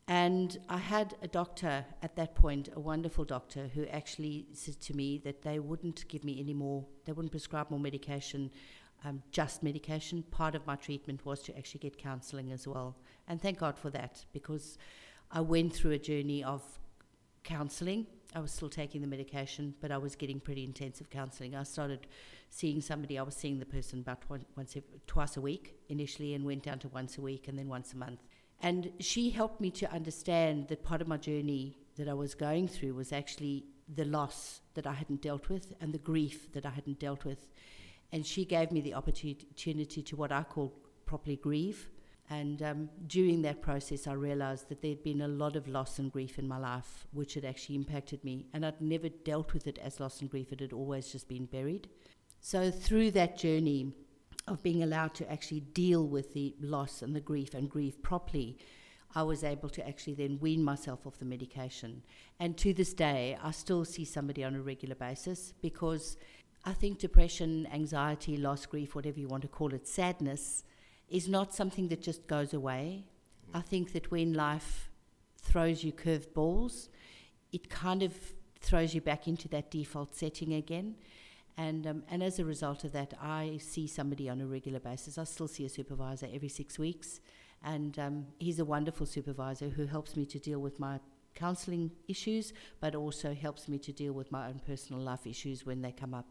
And 0.06 0.58
I 0.68 0.76
had 0.76 1.14
a 1.22 1.28
doctor 1.28 1.84
at 2.02 2.14
that 2.16 2.34
point, 2.34 2.68
a 2.76 2.80
wonderful 2.80 3.24
doctor, 3.24 3.70
who 3.74 3.86
actually 3.86 4.46
said 4.52 4.78
to 4.82 4.94
me 4.94 5.18
that 5.24 5.40
they 5.42 5.58
wouldn't 5.58 6.06
give 6.08 6.24
me 6.24 6.38
any 6.38 6.54
more, 6.54 6.84
they 7.04 7.12
wouldn't 7.12 7.30
prescribe 7.30 7.70
more 7.70 7.80
medication, 7.80 8.50
um, 9.04 9.22
just 9.30 9.62
medication. 9.62 10.22
Part 10.30 10.54
of 10.54 10.66
my 10.66 10.76
treatment 10.76 11.24
was 11.24 11.40
to 11.42 11.56
actually 11.56 11.80
get 11.80 11.96
counseling 11.96 12.52
as 12.52 12.66
well. 12.66 12.96
And 13.28 13.40
thank 13.40 13.58
God 13.58 13.78
for 13.78 13.90
that, 13.90 14.26
because 14.32 14.78
I 15.30 15.40
went 15.40 15.72
through 15.74 15.92
a 15.92 15.98
journey 15.98 16.44
of 16.44 16.62
counseling. 17.44 18.06
I 18.34 18.40
was 18.40 18.50
still 18.50 18.68
taking 18.68 19.00
the 19.00 19.06
medication, 19.06 19.74
but 19.80 19.92
I 19.92 19.98
was 19.98 20.16
getting 20.16 20.40
pretty 20.40 20.64
intensive 20.64 21.08
counseling. 21.08 21.54
I 21.54 21.62
started 21.62 22.08
seeing 22.50 22.80
somebody, 22.80 23.18
I 23.18 23.22
was 23.22 23.36
seeing 23.36 23.60
the 23.60 23.66
person 23.66 24.00
about 24.00 24.28
one, 24.28 24.44
once, 24.56 24.76
twice 25.06 25.36
a 25.36 25.40
week 25.40 25.76
initially, 25.88 26.34
and 26.34 26.44
went 26.44 26.64
down 26.64 26.80
to 26.80 26.88
once 26.88 27.16
a 27.18 27.20
week 27.20 27.46
and 27.46 27.58
then 27.58 27.68
once 27.68 27.92
a 27.92 27.96
month. 27.96 28.20
And 28.60 28.90
she 28.98 29.30
helped 29.30 29.60
me 29.60 29.70
to 29.72 29.92
understand 29.92 30.68
that 30.68 30.82
part 30.82 31.00
of 31.00 31.06
my 31.06 31.16
journey 31.16 31.76
that 31.96 32.08
I 32.08 32.14
was 32.14 32.34
going 32.34 32.66
through 32.66 32.94
was 32.94 33.12
actually 33.12 33.66
the 33.94 34.04
loss 34.04 34.60
that 34.74 34.86
I 34.86 34.94
hadn't 34.94 35.20
dealt 35.20 35.48
with 35.48 35.74
and 35.80 35.92
the 35.92 35.98
grief 35.98 36.52
that 36.52 36.66
I 36.66 36.70
hadn't 36.70 36.98
dealt 36.98 37.24
with. 37.24 37.46
And 38.10 38.26
she 38.26 38.44
gave 38.44 38.72
me 38.72 38.80
the 38.80 38.94
opportunity 38.94 40.02
to 40.02 40.16
what 40.16 40.32
I 40.32 40.42
call 40.42 40.72
properly 41.06 41.36
grieve. 41.36 41.88
And 42.30 42.62
um, 42.62 42.88
during 43.06 43.42
that 43.42 43.60
process, 43.60 44.06
I 44.06 44.14
realized 44.14 44.68
that 44.70 44.80
there'd 44.80 45.02
been 45.02 45.20
a 45.20 45.28
lot 45.28 45.56
of 45.56 45.68
loss 45.68 45.98
and 45.98 46.10
grief 46.10 46.38
in 46.38 46.48
my 46.48 46.58
life, 46.58 47.06
which 47.12 47.34
had 47.34 47.44
actually 47.44 47.76
impacted 47.76 48.24
me. 48.24 48.46
And 48.54 48.64
I'd 48.64 48.80
never 48.80 49.08
dealt 49.08 49.52
with 49.52 49.66
it 49.66 49.78
as 49.78 50.00
loss 50.00 50.20
and 50.20 50.30
grief, 50.30 50.52
it 50.52 50.60
had 50.60 50.72
always 50.72 51.12
just 51.12 51.28
been 51.28 51.44
buried. 51.44 51.88
So, 52.40 52.70
through 52.70 53.10
that 53.12 53.36
journey, 53.36 53.92
of 54.46 54.62
being 54.62 54.82
allowed 54.82 55.14
to 55.14 55.30
actually 55.30 55.60
deal 55.60 56.06
with 56.06 56.34
the 56.34 56.54
loss 56.60 57.02
and 57.02 57.14
the 57.14 57.20
grief 57.20 57.54
and 57.54 57.70
grieve 57.70 58.02
properly, 58.02 58.58
I 59.14 59.22
was 59.22 59.44
able 59.44 59.70
to 59.70 59.86
actually 59.88 60.14
then 60.14 60.38
wean 60.40 60.62
myself 60.62 61.06
off 61.06 61.18
the 61.18 61.24
medication. 61.24 62.02
And 62.40 62.56
to 62.58 62.74
this 62.74 62.92
day, 62.92 63.38
I 63.42 63.52
still 63.52 63.84
see 63.84 64.04
somebody 64.04 64.44
on 64.44 64.54
a 64.54 64.60
regular 64.60 64.96
basis 64.96 65.54
because 65.62 66.16
I 66.64 66.72
think 66.72 66.98
depression, 66.98 67.68
anxiety, 67.72 68.36
loss, 68.36 68.66
grief, 68.66 68.94
whatever 68.94 69.20
you 69.20 69.28
want 69.28 69.42
to 69.42 69.48
call 69.48 69.72
it, 69.72 69.86
sadness, 69.86 70.64
is 71.08 71.28
not 71.28 71.54
something 71.54 71.88
that 71.88 72.02
just 72.02 72.26
goes 72.26 72.54
away. 72.54 73.04
I 73.52 73.60
think 73.60 73.92
that 73.92 74.10
when 74.10 74.32
life 74.32 74.90
throws 75.38 75.84
you 75.84 75.92
curved 75.92 76.34
balls, 76.34 76.88
it 77.52 77.70
kind 77.70 78.02
of 78.02 78.14
throws 78.60 78.94
you 78.94 79.00
back 79.00 79.28
into 79.28 79.48
that 79.48 79.70
default 79.70 80.16
setting 80.16 80.54
again. 80.54 80.96
And, 81.56 81.86
um, 81.86 82.02
and 82.10 82.22
as 82.22 82.38
a 82.38 82.44
result 82.44 82.82
of 82.84 82.92
that, 82.92 83.14
I 83.20 83.58
see 83.60 83.86
somebody 83.86 84.28
on 84.28 84.40
a 84.40 84.46
regular 84.46 84.80
basis. 84.80 85.18
I 85.18 85.24
still 85.24 85.46
see 85.46 85.64
a 85.64 85.68
supervisor 85.68 86.26
every 86.32 86.48
six 86.48 86.78
weeks. 86.78 87.20
And 87.62 87.98
um, 87.98 88.26
he's 88.38 88.58
a 88.58 88.64
wonderful 88.64 89.06
supervisor 89.06 89.68
who 89.68 89.86
helps 89.86 90.16
me 90.16 90.26
to 90.26 90.38
deal 90.38 90.58
with 90.58 90.80
my 90.80 90.98
counselling 91.34 91.90
issues, 92.08 92.52
but 92.80 92.94
also 92.94 93.34
helps 93.34 93.68
me 93.68 93.78
to 93.78 93.92
deal 93.92 94.12
with 94.12 94.32
my 94.32 94.48
own 94.48 94.60
personal 94.66 95.00
life 95.00 95.26
issues 95.26 95.64
when 95.64 95.80
they 95.82 95.92
come 95.92 96.14
up. 96.14 96.26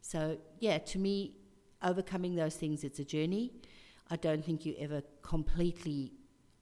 So, 0.00 0.38
yeah, 0.60 0.78
to 0.78 0.98
me, 0.98 1.34
overcoming 1.82 2.34
those 2.36 2.56
things, 2.56 2.84
it's 2.84 2.98
a 2.98 3.04
journey. 3.04 3.52
I 4.10 4.16
don't 4.16 4.44
think 4.44 4.64
you 4.64 4.74
ever 4.78 5.02
completely 5.22 6.12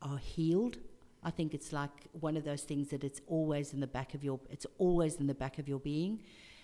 are 0.03 0.19
healed. 0.19 0.79
I 1.23 1.31
think 1.31 1.55
it's 1.55 1.73
like 1.73 1.91
one 2.13 2.37
of 2.37 2.45
those 2.45 2.63
things 2.63 2.91
that 2.91 3.03
it's 3.03 3.21
always 3.27 3.73
in 3.73 3.81
the 3.81 3.87
back 3.87 4.15
of 4.15 4.23
your 4.23 4.39
it's 4.51 4.67
always 4.79 5.17
in 5.17 5.27
the 5.27 5.35
back 5.35 5.59
of 5.59 5.69
your 5.69 5.81
being. 5.81 6.21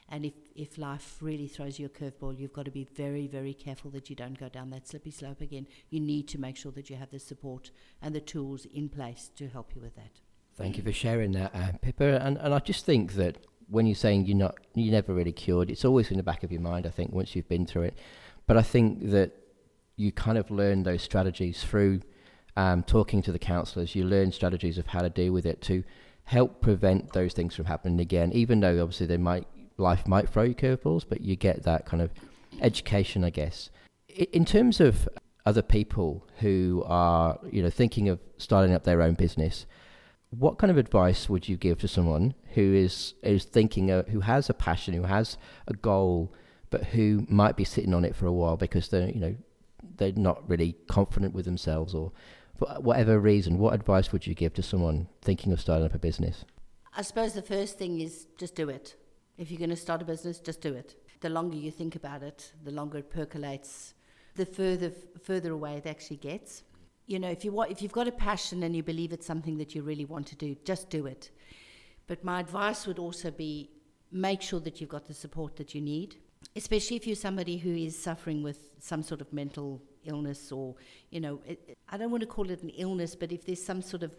And 0.09 0.27
if, 0.27 0.35
if 0.55 0.77
life 0.77 1.17
really 1.23 1.49
throws 1.49 1.79
you 1.79 1.87
a 1.87 1.89
curveball, 1.89 2.39
you've 2.39 2.53
got 2.53 2.67
to 2.67 2.71
be 2.71 2.85
very, 2.85 3.27
very 3.27 3.55
careful 3.55 3.91
that 3.93 4.11
you 4.11 4.17
don't 4.17 4.39
go 4.39 4.49
down 4.51 4.69
that 4.71 4.87
slippy 4.87 5.11
slope 5.11 5.41
again. 5.41 5.67
You 5.89 6.01
need 6.01 6.29
to 6.29 6.39
make 6.39 6.57
sure 6.57 6.71
that 6.73 6.91
you 6.91 6.97
have 6.97 7.11
the 7.11 7.19
support 7.19 7.71
and 8.03 8.15
the 8.15 8.21
tools 8.21 8.67
in 8.75 8.91
place 8.91 9.31
to 9.37 9.49
help 9.49 9.75
you 9.75 9.81
with 9.81 9.97
that. 9.97 10.21
Thank 10.55 10.77
you 10.77 10.83
for 10.83 10.93
sharing 10.93 11.33
that, 11.33 11.55
uh, 11.55 11.73
Pippa. 11.81 12.21
And, 12.21 12.37
and 12.37 12.53
I 12.53 12.59
just 12.59 12.85
think 12.85 13.15
that 13.15 13.39
when 13.69 13.87
you're 13.87 13.95
saying 13.95 14.27
you're 14.27 14.37
not, 14.37 14.59
you're 14.75 14.93
never 14.93 15.15
really 15.15 15.33
cured, 15.33 15.71
it's 15.71 15.85
always 15.85 16.11
in 16.11 16.19
the 16.19 16.23
back 16.23 16.43
of 16.43 16.53
your 16.53 16.61
mind, 16.61 16.87
I 16.87 16.91
think, 16.91 17.13
once 17.13 17.35
you've 17.35 17.49
been 17.49 17.65
through 17.65 17.85
it. 17.85 17.99
But 18.47 18.59
I 18.59 18.63
think 18.63 19.11
that 19.13 19.33
you 19.97 20.13
kind 20.13 20.39
of 20.39 20.51
learn 20.51 20.83
those 20.83 21.03
strategies 21.03 21.63
through 21.63 22.01
um, 22.57 22.83
talking 22.83 23.23
to 23.23 23.33
the 23.33 23.39
counsellors. 23.39 23.95
You 23.95 24.05
learn 24.05 24.33
strategies 24.33 24.79
of 24.79 24.89
how 24.89 25.03
to 25.03 25.11
deal 25.11 25.33
with 25.33 25.47
it 25.47 25.61
to 25.63 25.85
help 26.25 26.61
prevent 26.61 27.13
those 27.13 27.33
things 27.33 27.55
from 27.55 27.67
happening 27.67 28.01
again, 28.01 28.33
even 28.33 28.61
though 28.61 28.83
obviously 28.83 29.07
they 29.07 29.17
might 29.17 29.47
life 29.79 30.07
might 30.07 30.29
throw 30.29 30.43
you 30.45 30.55
curveballs, 30.55 31.05
but 31.09 31.21
you 31.21 31.37
get 31.37 31.63
that 31.65 31.87
kind 31.87 32.03
of 32.03 32.11
education, 32.61 33.25
I 33.25 33.31
guess. 33.31 33.71
In 34.09 34.45
terms 34.45 34.81
of 34.81 35.09
other 35.45 35.63
people 35.63 36.27
who 36.39 36.85
are, 36.87 37.39
you 37.51 37.63
know, 37.63 37.71
thinking 37.71 38.09
of 38.09 38.21
starting 38.37 38.75
up 38.75 38.85
their 38.85 39.03
own 39.03 39.15
business, 39.15 39.67
what 40.31 40.59
kind 40.59 40.71
of 40.71 40.77
advice 40.77 41.29
would 41.29 41.49
you 41.49 41.57
give 41.57 41.79
to 41.79 41.89
someone 41.89 42.35
who 42.55 42.75
is 42.75 43.15
is 43.23 43.45
thinking, 43.45 43.91
of, 43.91 44.09
who 44.09 44.21
has 44.21 44.49
a 44.49 44.55
passion, 44.55 44.95
who 44.95 45.03
has 45.03 45.37
a 45.67 45.75
goal, 45.75 46.33
but 46.71 46.85
who 46.87 47.27
might 47.29 47.57
be 47.57 47.65
sitting 47.65 47.95
on 47.95 48.05
it 48.05 48.15
for 48.15 48.27
a 48.27 48.33
while 48.33 48.57
because 48.57 48.89
they're, 48.89 49.09
you 49.09 49.21
know, 49.21 49.35
they're 49.97 50.13
not 50.13 50.49
really 50.49 50.77
confident 50.89 51.35
with 51.35 51.45
themselves 51.45 51.95
or 51.95 52.13
for 52.59 52.67
whatever 52.81 53.19
reason? 53.19 53.59
What 53.59 53.75
advice 53.75 54.13
would 54.13 54.27
you 54.27 54.35
give 54.35 54.55
to 54.55 54.63
someone 54.63 55.09
thinking 55.21 55.53
of 55.53 55.61
starting 55.61 55.87
up 55.87 55.95
a 55.95 55.99
business? 55.99 56.45
I 56.97 57.03
suppose 57.03 57.33
the 57.33 57.43
first 57.43 57.79
thing 57.79 58.01
is 58.01 58.27
just 58.39 58.55
do 58.55 58.69
it. 58.69 58.97
If 59.39 59.51
you're 59.51 59.59
going 59.59 59.71
to 59.71 59.77
start 59.77 60.03
a 60.03 60.05
business, 60.05 60.39
just 60.41 60.61
do 60.61 60.75
it. 60.75 60.95
The 61.21 61.31
longer 61.31 61.57
you 61.57 61.71
think 61.71 61.97
about 61.97 62.23
it, 62.23 62.53
the 62.65 62.71
longer 62.71 62.99
it 62.99 63.11
percolates, 63.11 63.95
the 64.35 64.47
further 64.47 64.93
further 65.23 65.53
away 65.53 65.77
it 65.77 65.87
actually 65.87 66.17
gets. 66.17 66.63
You 67.07 67.19
know, 67.19 67.29
if 67.29 67.45
you 67.45 67.53
want, 67.53 67.71
if 67.71 67.83
you've 67.83 67.93
got 67.93 68.09
a 68.09 68.13
passion 68.13 68.63
and 68.63 68.77
you 68.77 68.83
believe 68.83 69.13
it's 69.13 69.27
something 69.27 69.59
that 69.59 69.75
you 69.75 69.83
really 69.83 70.05
want 70.05 70.27
to 70.29 70.37
do, 70.37 70.57
just 70.65 70.91
do 70.91 71.07
it. 71.07 71.31
But 72.07 72.25
my 72.25 72.41
advice 72.41 72.87
would 72.87 72.99
also 72.99 73.31
be 73.31 73.71
make 74.11 74.43
sure 74.43 74.61
that 74.61 74.81
you've 74.81 74.91
got 74.91 75.07
the 75.07 75.15
support 75.15 75.57
that 75.57 75.75
you 75.75 75.81
need, 75.81 76.17
especially 76.57 76.97
if 76.97 77.07
you're 77.07 77.17
somebody 77.17 77.57
who 77.57 77.75
is 77.75 77.99
suffering 77.99 78.43
with 78.43 78.71
some 78.79 79.03
sort 79.03 79.21
of 79.21 79.33
mental 79.33 79.83
illness 80.05 80.53
or, 80.53 80.75
you 81.11 81.21
know, 81.21 81.41
it, 81.47 81.77
I 81.89 81.97
don't 81.97 82.11
want 82.11 82.23
to 82.23 82.27
call 82.27 82.51
it 82.51 82.63
an 82.63 82.71
illness, 82.71 83.15
but 83.15 83.33
if 83.33 83.45
there's 83.45 83.65
some 83.65 83.83
sort 83.83 84.03
of 84.03 84.13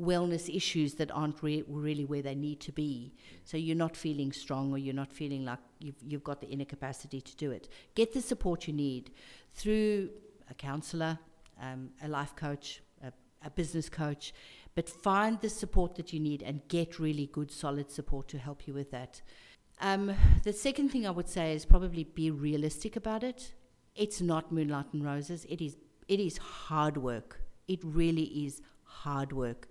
wellness 0.00 0.54
issues 0.54 0.94
that 0.94 1.10
aren't 1.10 1.42
re- 1.42 1.64
really 1.68 2.04
where 2.04 2.22
they 2.22 2.34
need 2.34 2.60
to 2.60 2.72
be. 2.72 3.12
So 3.44 3.56
you're 3.56 3.76
not 3.76 3.96
feeling 3.96 4.32
strong 4.32 4.72
or 4.72 4.78
you're 4.78 4.94
not 4.94 5.12
feeling 5.12 5.44
like 5.44 5.58
you've, 5.78 5.96
you've 6.02 6.24
got 6.24 6.40
the 6.40 6.48
inner 6.48 6.64
capacity 6.64 7.20
to 7.20 7.36
do 7.36 7.50
it. 7.50 7.68
Get 7.94 8.14
the 8.14 8.20
support 8.20 8.66
you 8.66 8.72
need 8.72 9.10
through 9.54 10.10
a 10.48 10.54
counselor, 10.54 11.18
um, 11.60 11.90
a 12.02 12.08
life 12.08 12.34
coach, 12.34 12.82
a, 13.04 13.12
a 13.44 13.50
business 13.50 13.88
coach, 13.88 14.32
but 14.74 14.88
find 14.88 15.40
the 15.40 15.50
support 15.50 15.94
that 15.96 16.12
you 16.12 16.20
need 16.20 16.42
and 16.42 16.66
get 16.68 16.98
really 16.98 17.26
good, 17.26 17.50
solid 17.50 17.90
support 17.90 18.28
to 18.28 18.38
help 18.38 18.66
you 18.66 18.72
with 18.72 18.90
that. 18.92 19.20
Um, 19.80 20.14
the 20.44 20.52
second 20.52 20.90
thing 20.90 21.06
I 21.06 21.10
would 21.10 21.28
say 21.28 21.54
is 21.54 21.64
probably 21.64 22.04
be 22.04 22.30
realistic 22.30 22.96
about 22.96 23.22
it. 23.22 23.52
It's 23.96 24.20
not 24.20 24.52
moonlight 24.52 24.92
and 24.92 25.04
roses. 25.04 25.46
It 25.48 25.60
is 25.60 25.76
it 26.06 26.20
is 26.20 26.38
hard 26.38 26.96
work. 26.96 27.40
It 27.68 27.80
really 27.82 28.44
is 28.44 28.62
hard 28.84 29.32
work. 29.32 29.68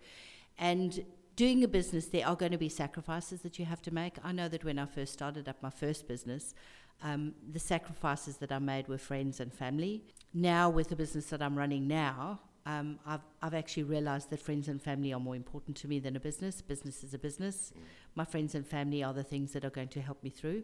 And 0.57 1.05
doing 1.35 1.63
a 1.63 1.67
business, 1.67 2.07
there 2.07 2.25
are 2.25 2.35
going 2.35 2.53
to 2.53 2.57
be 2.57 2.69
sacrifices 2.69 3.41
that 3.41 3.59
you 3.59 3.65
have 3.65 3.81
to 3.83 3.93
make. 3.93 4.15
I 4.23 4.31
know 4.31 4.47
that 4.47 4.63
when 4.63 4.79
I 4.79 4.85
first 4.85 5.13
started 5.13 5.47
up 5.49 5.61
my 5.61 5.69
first 5.69 6.07
business, 6.07 6.55
um, 7.03 7.33
the 7.51 7.59
sacrifices 7.59 8.37
that 8.37 8.51
I 8.51 8.59
made 8.59 8.87
were 8.87 8.97
friends 8.97 9.39
and 9.39 9.53
family. 9.53 10.03
Now, 10.33 10.69
with 10.69 10.89
the 10.89 10.95
business 10.95 11.25
that 11.27 11.41
I'm 11.41 11.57
running 11.57 11.87
now, 11.87 12.39
um, 12.69 12.99
I've, 13.03 13.25
I've 13.41 13.55
actually 13.55 13.83
realized 13.83 14.29
that 14.29 14.39
friends 14.39 14.67
and 14.67 14.79
family 14.79 15.11
are 15.11 15.19
more 15.19 15.35
important 15.35 15.75
to 15.77 15.88
me 15.88 15.97
than 15.99 16.15
a 16.15 16.19
business. 16.19 16.61
Business 16.61 17.03
is 17.03 17.15
a 17.15 17.17
business. 17.17 17.73
My 18.13 18.25
friends 18.25 18.53
and 18.53 18.65
family 18.65 19.03
are 19.03 19.13
the 19.13 19.23
things 19.23 19.53
that 19.53 19.65
are 19.65 19.71
going 19.71 19.88
to 19.88 20.01
help 20.01 20.23
me 20.23 20.29
through. 20.29 20.63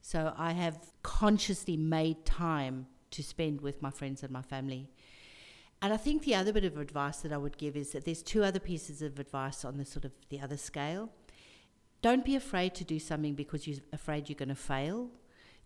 So 0.00 0.34
I 0.36 0.50
have 0.52 0.78
consciously 1.04 1.76
made 1.76 2.24
time 2.24 2.86
to 3.12 3.22
spend 3.22 3.60
with 3.60 3.80
my 3.80 3.90
friends 3.90 4.24
and 4.24 4.32
my 4.32 4.42
family. 4.42 4.90
And 5.80 5.92
I 5.92 5.96
think 5.96 6.24
the 6.24 6.34
other 6.34 6.52
bit 6.52 6.64
of 6.64 6.76
advice 6.76 7.18
that 7.18 7.32
I 7.32 7.36
would 7.36 7.56
give 7.56 7.76
is 7.76 7.92
that 7.92 8.04
there's 8.04 8.22
two 8.22 8.42
other 8.42 8.58
pieces 8.58 9.00
of 9.00 9.20
advice 9.20 9.64
on 9.64 9.76
the 9.76 9.84
sort 9.84 10.04
of 10.04 10.12
the 10.30 10.40
other 10.40 10.56
scale. 10.56 11.10
Don't 12.02 12.24
be 12.24 12.34
afraid 12.34 12.74
to 12.74 12.84
do 12.84 12.98
something 12.98 13.34
because 13.34 13.68
you're 13.68 13.78
afraid 13.92 14.28
you're 14.28 14.36
going 14.36 14.48
to 14.48 14.56
fail. 14.56 15.08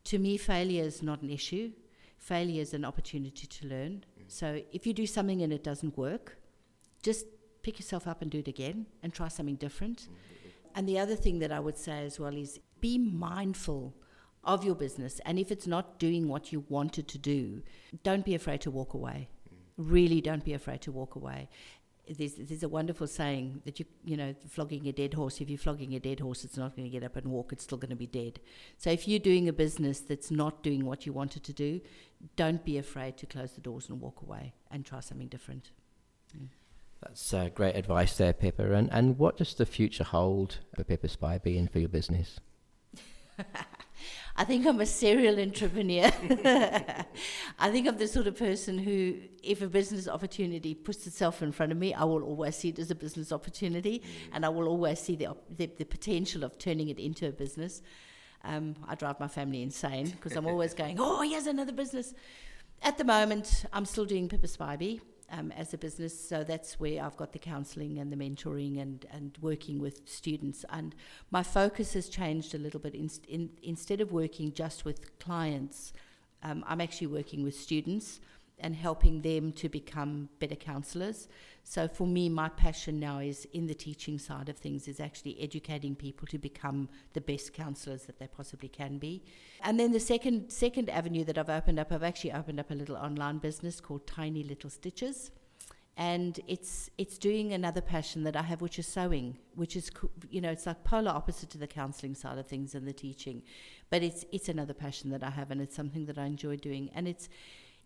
To 0.05 0.19
me, 0.19 0.37
failure 0.37 0.85
is 0.85 1.03
not 1.03 1.23
an 1.23 1.31
issue. 1.31 1.73
Failure 2.19 2.61
is 2.61 2.75
an 2.75 2.85
opportunity 2.85 3.47
to 3.47 3.69
learn. 3.69 4.05
So 4.29 4.63
if 4.73 4.87
you 4.87 4.93
do 4.93 5.07
something 5.07 5.43
and 5.43 5.53
it 5.53 5.65
doesn't 5.65 5.97
work, 5.97 6.39
just 7.03 7.27
pick 7.63 7.79
yourself 7.79 8.07
up 8.07 8.23
and 8.23 8.31
do 8.31 8.39
it 8.39 8.49
again 8.49 8.87
and 9.03 9.13
try 9.13 9.29
something 9.29 9.57
different. 9.57 10.09
And 10.75 10.89
the 10.89 10.99
other 10.99 11.17
thing 11.17 11.41
that 11.41 11.51
I 11.51 11.59
would 11.59 11.77
say 11.77 12.05
as 12.05 12.21
well 12.21 12.37
is 12.37 12.61
be 12.81 12.99
mindful 12.99 13.95
of 14.45 14.63
your 14.65 14.75
business. 14.75 15.21
And 15.25 15.39
if 15.39 15.51
it's 15.51 15.67
not 15.67 15.99
doing 15.99 16.29
what 16.29 16.53
you 16.53 16.65
wanted 16.69 17.09
to 17.09 17.19
do, 17.19 17.63
don't 18.05 18.25
be 18.25 18.35
afraid 18.35 18.61
to 18.61 18.71
walk 18.71 18.95
away 18.95 19.29
really 19.79 20.21
don't 20.21 20.45
be 20.45 20.53
afraid 20.53 20.83
to 20.83 20.93
walk 20.93 21.15
away. 21.15 21.49
There's, 22.17 22.35
there's 22.35 22.63
a 22.63 22.69
wonderful 22.69 23.07
saying 23.07 23.63
that 23.65 23.79
you 23.79 23.87
you 24.05 24.17
know 24.17 24.35
flogging 24.49 24.87
a 24.89 24.93
dead 24.93 25.15
horse. 25.15 25.41
If 25.41 25.49
you're 25.51 25.59
flogging 25.59 25.95
a 25.95 26.01
dead 26.01 26.21
horse, 26.21 26.45
it's 26.45 26.57
not 26.57 26.77
going 26.77 26.87
to 26.87 26.91
get 26.91 27.05
up 27.05 27.17
and 27.17 27.29
walk. 27.31 27.53
It's 27.53 27.65
still 27.65 27.79
going 27.79 27.91
to 27.91 27.97
be 27.97 28.07
dead. 28.07 28.41
So 28.77 28.91
if 28.91 29.07
you're 29.07 29.19
doing 29.19 29.49
a 29.49 29.53
business 29.53 30.01
that's 30.01 30.31
not 30.31 30.63
doing 30.63 30.85
what 30.85 31.07
you 31.07 31.13
wanted 31.13 31.45
to 31.45 31.53
do, 31.53 31.81
don't 32.37 32.65
be 32.65 32.79
afraid 32.79 33.17
to 33.19 33.27
close 33.27 33.53
the 33.53 33.61
doors 33.61 33.89
and 33.89 34.01
walk 34.01 34.23
away 34.23 34.55
and 34.71 34.85
try 34.85 35.01
something 35.01 35.29
different. 35.29 35.71
Mm. 36.37 36.49
That's 37.03 37.33
uh, 37.33 37.49
great 37.55 37.77
advice 37.77 38.17
there, 38.17 38.33
Pippa. 38.33 38.73
And, 38.73 38.91
and 38.93 39.19
what 39.19 39.37
does 39.37 39.55
the 39.55 39.67
future 39.67 40.05
hold 40.05 40.59
for 40.75 40.83
Pippa 40.83 41.09
Spivey 41.09 41.59
and 41.59 41.71
for 41.71 41.79
your 41.79 41.89
business? 41.89 42.41
I 44.39 44.45
think 44.45 44.67
I'm 44.67 44.81
a 44.81 44.87
serial 44.87 45.41
entrepreneur. 45.41 46.05
I 47.59 47.71
think 47.73 47.89
I'm 47.89 47.99
the 47.99 48.07
sort 48.07 48.29
of 48.29 48.37
person 48.37 48.79
who, 48.79 49.17
if 49.43 49.63
a 49.63 49.67
business 49.67 50.07
opportunity 50.07 50.77
puts 50.77 51.09
itself 51.09 51.43
in 51.43 51.51
front 51.51 51.73
of 51.73 51.79
me, 51.79 51.93
I 51.93 52.05
will 52.05 52.23
always 52.23 52.55
see 52.55 52.69
it 52.69 52.79
as 52.79 52.93
a 52.93 52.95
business 52.95 53.33
opportunity, 53.33 54.01
and 54.33 54.47
I 54.47 54.49
will 54.49 54.69
always 54.69 55.01
see 55.01 55.17
the, 55.17 55.35
the, 55.51 55.67
the, 55.67 55.85
potential 55.85 56.45
of 56.45 56.57
turning 56.57 56.89
it 56.89 57.01
into 57.01 57.27
a 57.27 57.33
business. 57.33 57.83
Um, 58.45 58.77
I 58.87 58.95
drive 58.95 59.19
my 59.19 59.27
family 59.27 59.61
insane 59.61 60.07
because 60.11 60.37
I'm 60.37 60.47
always 60.47 60.73
going, 60.83 60.99
oh, 61.01 61.23
here's 61.23 61.49
another 61.49 61.73
business. 61.73 62.15
At 62.81 62.97
the 62.97 63.05
moment, 63.05 63.65
I'm 63.73 63.87
still 63.87 64.05
doing 64.05 64.29
Pippa 64.29 64.47
Spivey 64.47 65.01
um, 65.31 65.53
as 65.53 65.75
a 65.75 65.79
business. 65.79 66.29
So 66.29 66.45
that's 66.45 66.81
where 66.81 67.03
I've 67.03 67.17
got 67.17 67.33
the 67.33 67.39
counselling 67.39 67.99
and 67.99 68.13
the 68.13 68.17
mentoring 68.17 68.81
and, 68.81 69.05
and 69.13 69.37
working 69.41 69.79
with 69.79 70.09
students. 70.09 70.65
And 70.71 70.95
my 71.31 71.43
focus 71.43 71.95
has 71.95 72.09
changed 72.09 72.55
a 72.55 72.59
little 72.59 72.81
bit. 72.81 72.95
In, 72.95 73.11
in, 73.29 73.51
instead 73.63 74.01
of 74.01 74.13
working 74.13 74.53
just 74.53 74.85
with 74.85 75.19
clients, 75.19 75.93
um, 76.43 76.65
I'm 76.67 76.81
actually 76.81 77.09
working 77.09 77.43
with 77.43 77.55
students 77.55 78.21
and 78.61 78.75
helping 78.75 79.23
them 79.23 79.53
to 79.53 79.69
become 79.69 80.29
better 80.41 80.57
counsellors. 80.57 81.29
So 81.69 81.87
for 81.87 82.07
me, 82.07 82.31
my 82.31 82.49
passion 82.49 82.99
now 82.99 83.19
is 83.19 83.47
in 83.53 83.67
the 83.67 83.75
teaching 83.75 84.19
side 84.19 84.49
of 84.49 84.57
things, 84.57 84.89
is 84.89 85.01
actually 85.01 85.39
educating 85.39 85.95
people 85.95 86.27
to 86.29 86.39
become 86.39 86.89
the 87.13 87.21
best 87.21 87.53
counsellors 87.53 88.05
that 88.05 88.19
they 88.19 88.27
possibly 88.27 88.71
can 88.71 88.97
be. 88.97 89.23
And 89.63 89.79
then 89.79 89.93
the 89.93 90.01
second 90.01 90.51
second 90.51 90.89
avenue 90.89 91.25
that 91.25 91.37
I've 91.37 91.51
opened 91.51 91.79
up, 91.79 91.93
I've 91.93 92.03
actually 92.03 92.33
opened 92.33 92.59
up 92.59 92.71
a 92.71 92.75
little 92.75 92.97
online 92.97 93.37
business 93.37 93.83
called 93.83 94.07
Tiny 94.07 94.45
Little 94.45 94.71
Stitches. 94.71 95.31
And 95.99 96.41
it's 96.49 96.89
it's 96.97 97.19
doing 97.19 97.53
another 97.53 97.83
passion 97.83 98.23
that 98.23 98.35
I 98.35 98.45
have, 98.45 98.63
which 98.63 98.79
is 98.79 98.87
sewing, 98.87 99.37
which 99.55 99.77
is 99.77 99.91
you 100.31 100.41
know 100.41 100.51
it's 100.51 100.65
like 100.65 100.85
polar 100.85 101.11
opposite 101.11 101.51
to 101.51 101.59
the 101.59 101.67
counselling 101.67 102.15
side 102.15 102.39
of 102.39 102.47
things 102.47 102.75
and 102.75 102.89
the 102.89 102.95
teaching, 102.95 103.43
but 103.91 104.03
it's 104.03 104.25
it's 104.33 104.49
another 104.49 104.73
passion 104.73 105.11
that 105.11 105.23
I 105.23 105.29
have, 105.29 105.51
and 105.51 105.61
it's 105.61 105.77
something 105.77 106.07
that 106.07 106.17
I 106.17 106.25
enjoy 106.25 106.57
doing, 106.57 106.89
and 106.95 107.07
it's 107.07 107.29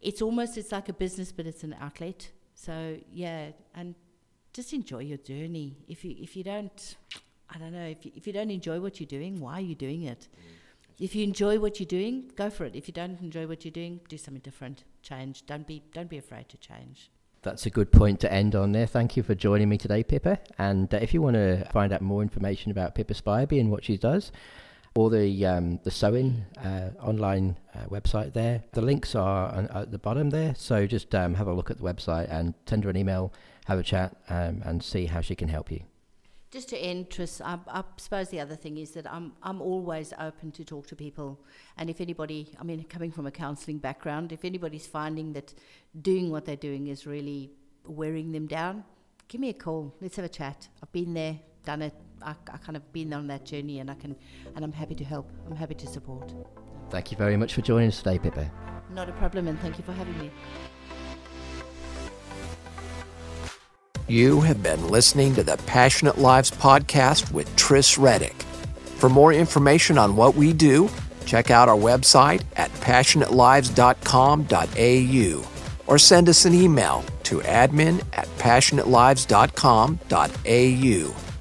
it's 0.01 0.23
almost 0.23 0.57
it's 0.57 0.71
like 0.71 0.89
a 0.89 0.93
business, 0.93 1.33
but 1.33 1.47
it's 1.49 1.65
an 1.65 1.75
outlet. 1.81 2.31
So 2.55 2.97
yeah, 3.13 3.51
and 3.75 3.95
just 4.53 4.73
enjoy 4.73 5.01
your 5.01 5.19
journey. 5.19 5.77
If 5.89 6.05
you 6.05 6.15
if 6.19 6.37
you 6.37 6.45
don't, 6.45 6.97
I 7.51 7.59
don't 7.59 7.73
know, 7.73 7.87
if 7.87 8.05
you, 8.05 8.13
if 8.15 8.27
you 8.27 8.33
don't 8.33 8.51
enjoy 8.51 8.81
what 8.81 9.01
you're 9.01 9.07
doing, 9.07 9.41
why 9.41 9.55
are 9.55 9.61
you 9.61 9.75
doing 9.75 10.03
it? 10.03 10.29
If 10.99 11.15
you 11.15 11.25
enjoy 11.25 11.59
what 11.59 11.81
you're 11.81 11.87
doing, 11.87 12.31
go 12.37 12.51
for 12.51 12.65
it. 12.65 12.77
If 12.77 12.87
you 12.87 12.95
don't 12.95 13.21
enjoy 13.21 13.47
what 13.47 13.65
you're 13.65 13.73
doing, 13.73 14.01
do 14.09 14.17
something 14.17 14.43
different. 14.43 14.85
Change. 15.03 15.45
Don't 15.47 15.67
be 15.67 15.83
don't 15.93 16.09
be 16.09 16.19
afraid 16.19 16.49
to 16.51 16.57
change. 16.59 17.11
That's 17.43 17.67
a 17.67 17.71
good 17.71 17.91
point 17.91 18.21
to 18.21 18.33
end 18.33 18.55
on 18.55 18.71
there. 18.71 18.87
Thank 18.87 19.17
you 19.17 19.25
for 19.25 19.35
joining 19.35 19.69
me 19.69 19.77
today, 19.77 20.05
Pippa. 20.05 20.39
And 20.59 20.95
uh, 20.95 20.99
if 20.99 21.13
you 21.13 21.21
want 21.21 21.35
to 21.35 21.65
find 21.73 21.93
out 21.93 22.01
more 22.01 22.23
information 22.23 22.71
about 22.71 22.95
Pippa 22.95 23.15
Spivey 23.15 23.59
and 23.59 23.69
what 23.69 23.85
she 23.85 23.97
does, 23.97 24.31
or 24.95 25.11
the 25.11 25.47
um, 25.47 25.81
the 25.85 25.91
sewing 25.91 26.45
uh, 26.63 26.91
online 27.01 27.59
uh, 27.75 27.87
website 27.87 28.33
there. 28.33 28.63
The 28.73 28.83
links 28.83 29.15
are 29.15 29.53
on, 29.53 29.67
at 29.69 29.91
the 29.91 29.99
bottom 29.99 30.31
there, 30.31 30.55
so 30.57 30.87
just 30.87 31.15
um, 31.15 31.35
have 31.35 31.47
a 31.47 31.53
look 31.53 31.71
at 31.71 31.79
the 31.79 31.85
website 31.85 32.31
and 32.31 32.55
send 32.67 32.85
her 32.85 32.91
an 32.91 32.97
email, 32.97 33.33
have 33.67 33.79
a 33.79 33.83
chat, 33.83 34.17
um, 34.29 34.63
and 34.65 34.83
see 34.83 35.07
how 35.07 35.21
she 35.21 35.35
can 35.35 35.49
help 35.49 35.71
you. 35.71 35.81
Just 36.51 36.69
to 36.69 36.77
end, 36.77 37.09
Tris, 37.09 37.41
I, 37.41 37.59
I, 37.67 37.83
suppose 37.97 38.29
the 38.29 38.41
other 38.41 38.57
thing 38.57 38.77
is 38.77 38.91
that 38.91 39.11
I'm 39.11 39.33
I'm 39.43 39.63
always 39.63 40.13
open 40.19 40.53
to 40.53 40.65
talk 40.65 40.87
to 40.89 40.97
people, 40.97 41.41
and 41.79 41.89
if 41.89 42.01
anybody, 42.01 42.51
I 42.61 42.65
mean, 42.65 42.85
coming 42.85 43.11
from 43.11 43.27
a 43.27 43.31
counselling 43.31 43.79
background, 43.79 44.33
if 44.33 44.45
anybody's 44.45 44.87
finding 44.87 45.33
that 45.33 45.55
doing 46.01 46.31
what 46.31 46.45
they're 46.45 46.57
doing 46.57 46.89
is 46.89 47.07
really 47.07 47.53
wearing 47.87 48.33
them 48.33 48.47
down, 48.47 48.85
give 49.29 49.41
me 49.41 49.49
a 49.49 49.55
call. 49.55 49.95
Let's 50.03 50.17
have 50.17 50.27
a 50.27 50.29
chat. 50.29 50.69
I've 50.83 50.93
been 50.93 51.15
there, 51.15 51.41
done 51.65 51.81
it, 51.81 51.95
I, 52.25 52.35
I 52.53 52.57
kind 52.59 52.77
of 52.77 52.93
been 52.93 53.13
on 53.13 53.27
that 53.29 53.45
journey 53.45 53.81
and 53.81 53.91
I 53.91 53.95
can 53.95 54.17
and 54.55 54.65
I'm 54.65 54.73
happy 54.73 54.95
to 54.97 55.05
help. 55.05 55.31
I'm 55.47 55.57
happy 55.57 55.75
to 55.75 55.87
support. 55.87 56.33
Thank 56.91 57.11
you 57.11 57.17
very 57.17 57.37
much 57.37 57.55
for 57.55 57.63
joining 57.63 57.89
us 57.89 57.99
today, 57.99 58.19
Pippa. 58.19 58.51
Not 58.91 59.09
a 59.09 59.13
problem 59.13 59.49
and 59.49 59.59
thank 59.61 59.79
you 59.79 59.85
for 59.85 59.93
having 59.93 60.19
me. 60.19 60.31
You 64.09 64.41
have 64.41 64.63
been 64.63 64.89
listening 64.89 65.35
to 65.37 65.43
the 65.43 65.57
Passionate 65.67 66.19
Lives 66.19 66.51
podcast 66.51 67.33
with 67.33 67.55
Tris 67.57 67.97
Reddick. 67.97 68.43
For 68.97 69.09
more 69.09 69.33
information 69.33 69.97
on 69.97 70.17
what 70.17 70.35
we 70.35 70.53
do, 70.53 70.91
check 71.25 71.51
out 71.51 71.69
our 71.69 71.77
website 71.77 72.43
at 72.57 72.71
passionatelives.com.au 72.75 75.49
or 75.87 75.99
send 75.99 76.29
us 76.29 76.45
an 76.45 76.55
email 76.55 77.05
to 77.25 77.41
admin 77.41 78.03
at 78.13 78.27
passionatelives.com.au. 78.39 81.32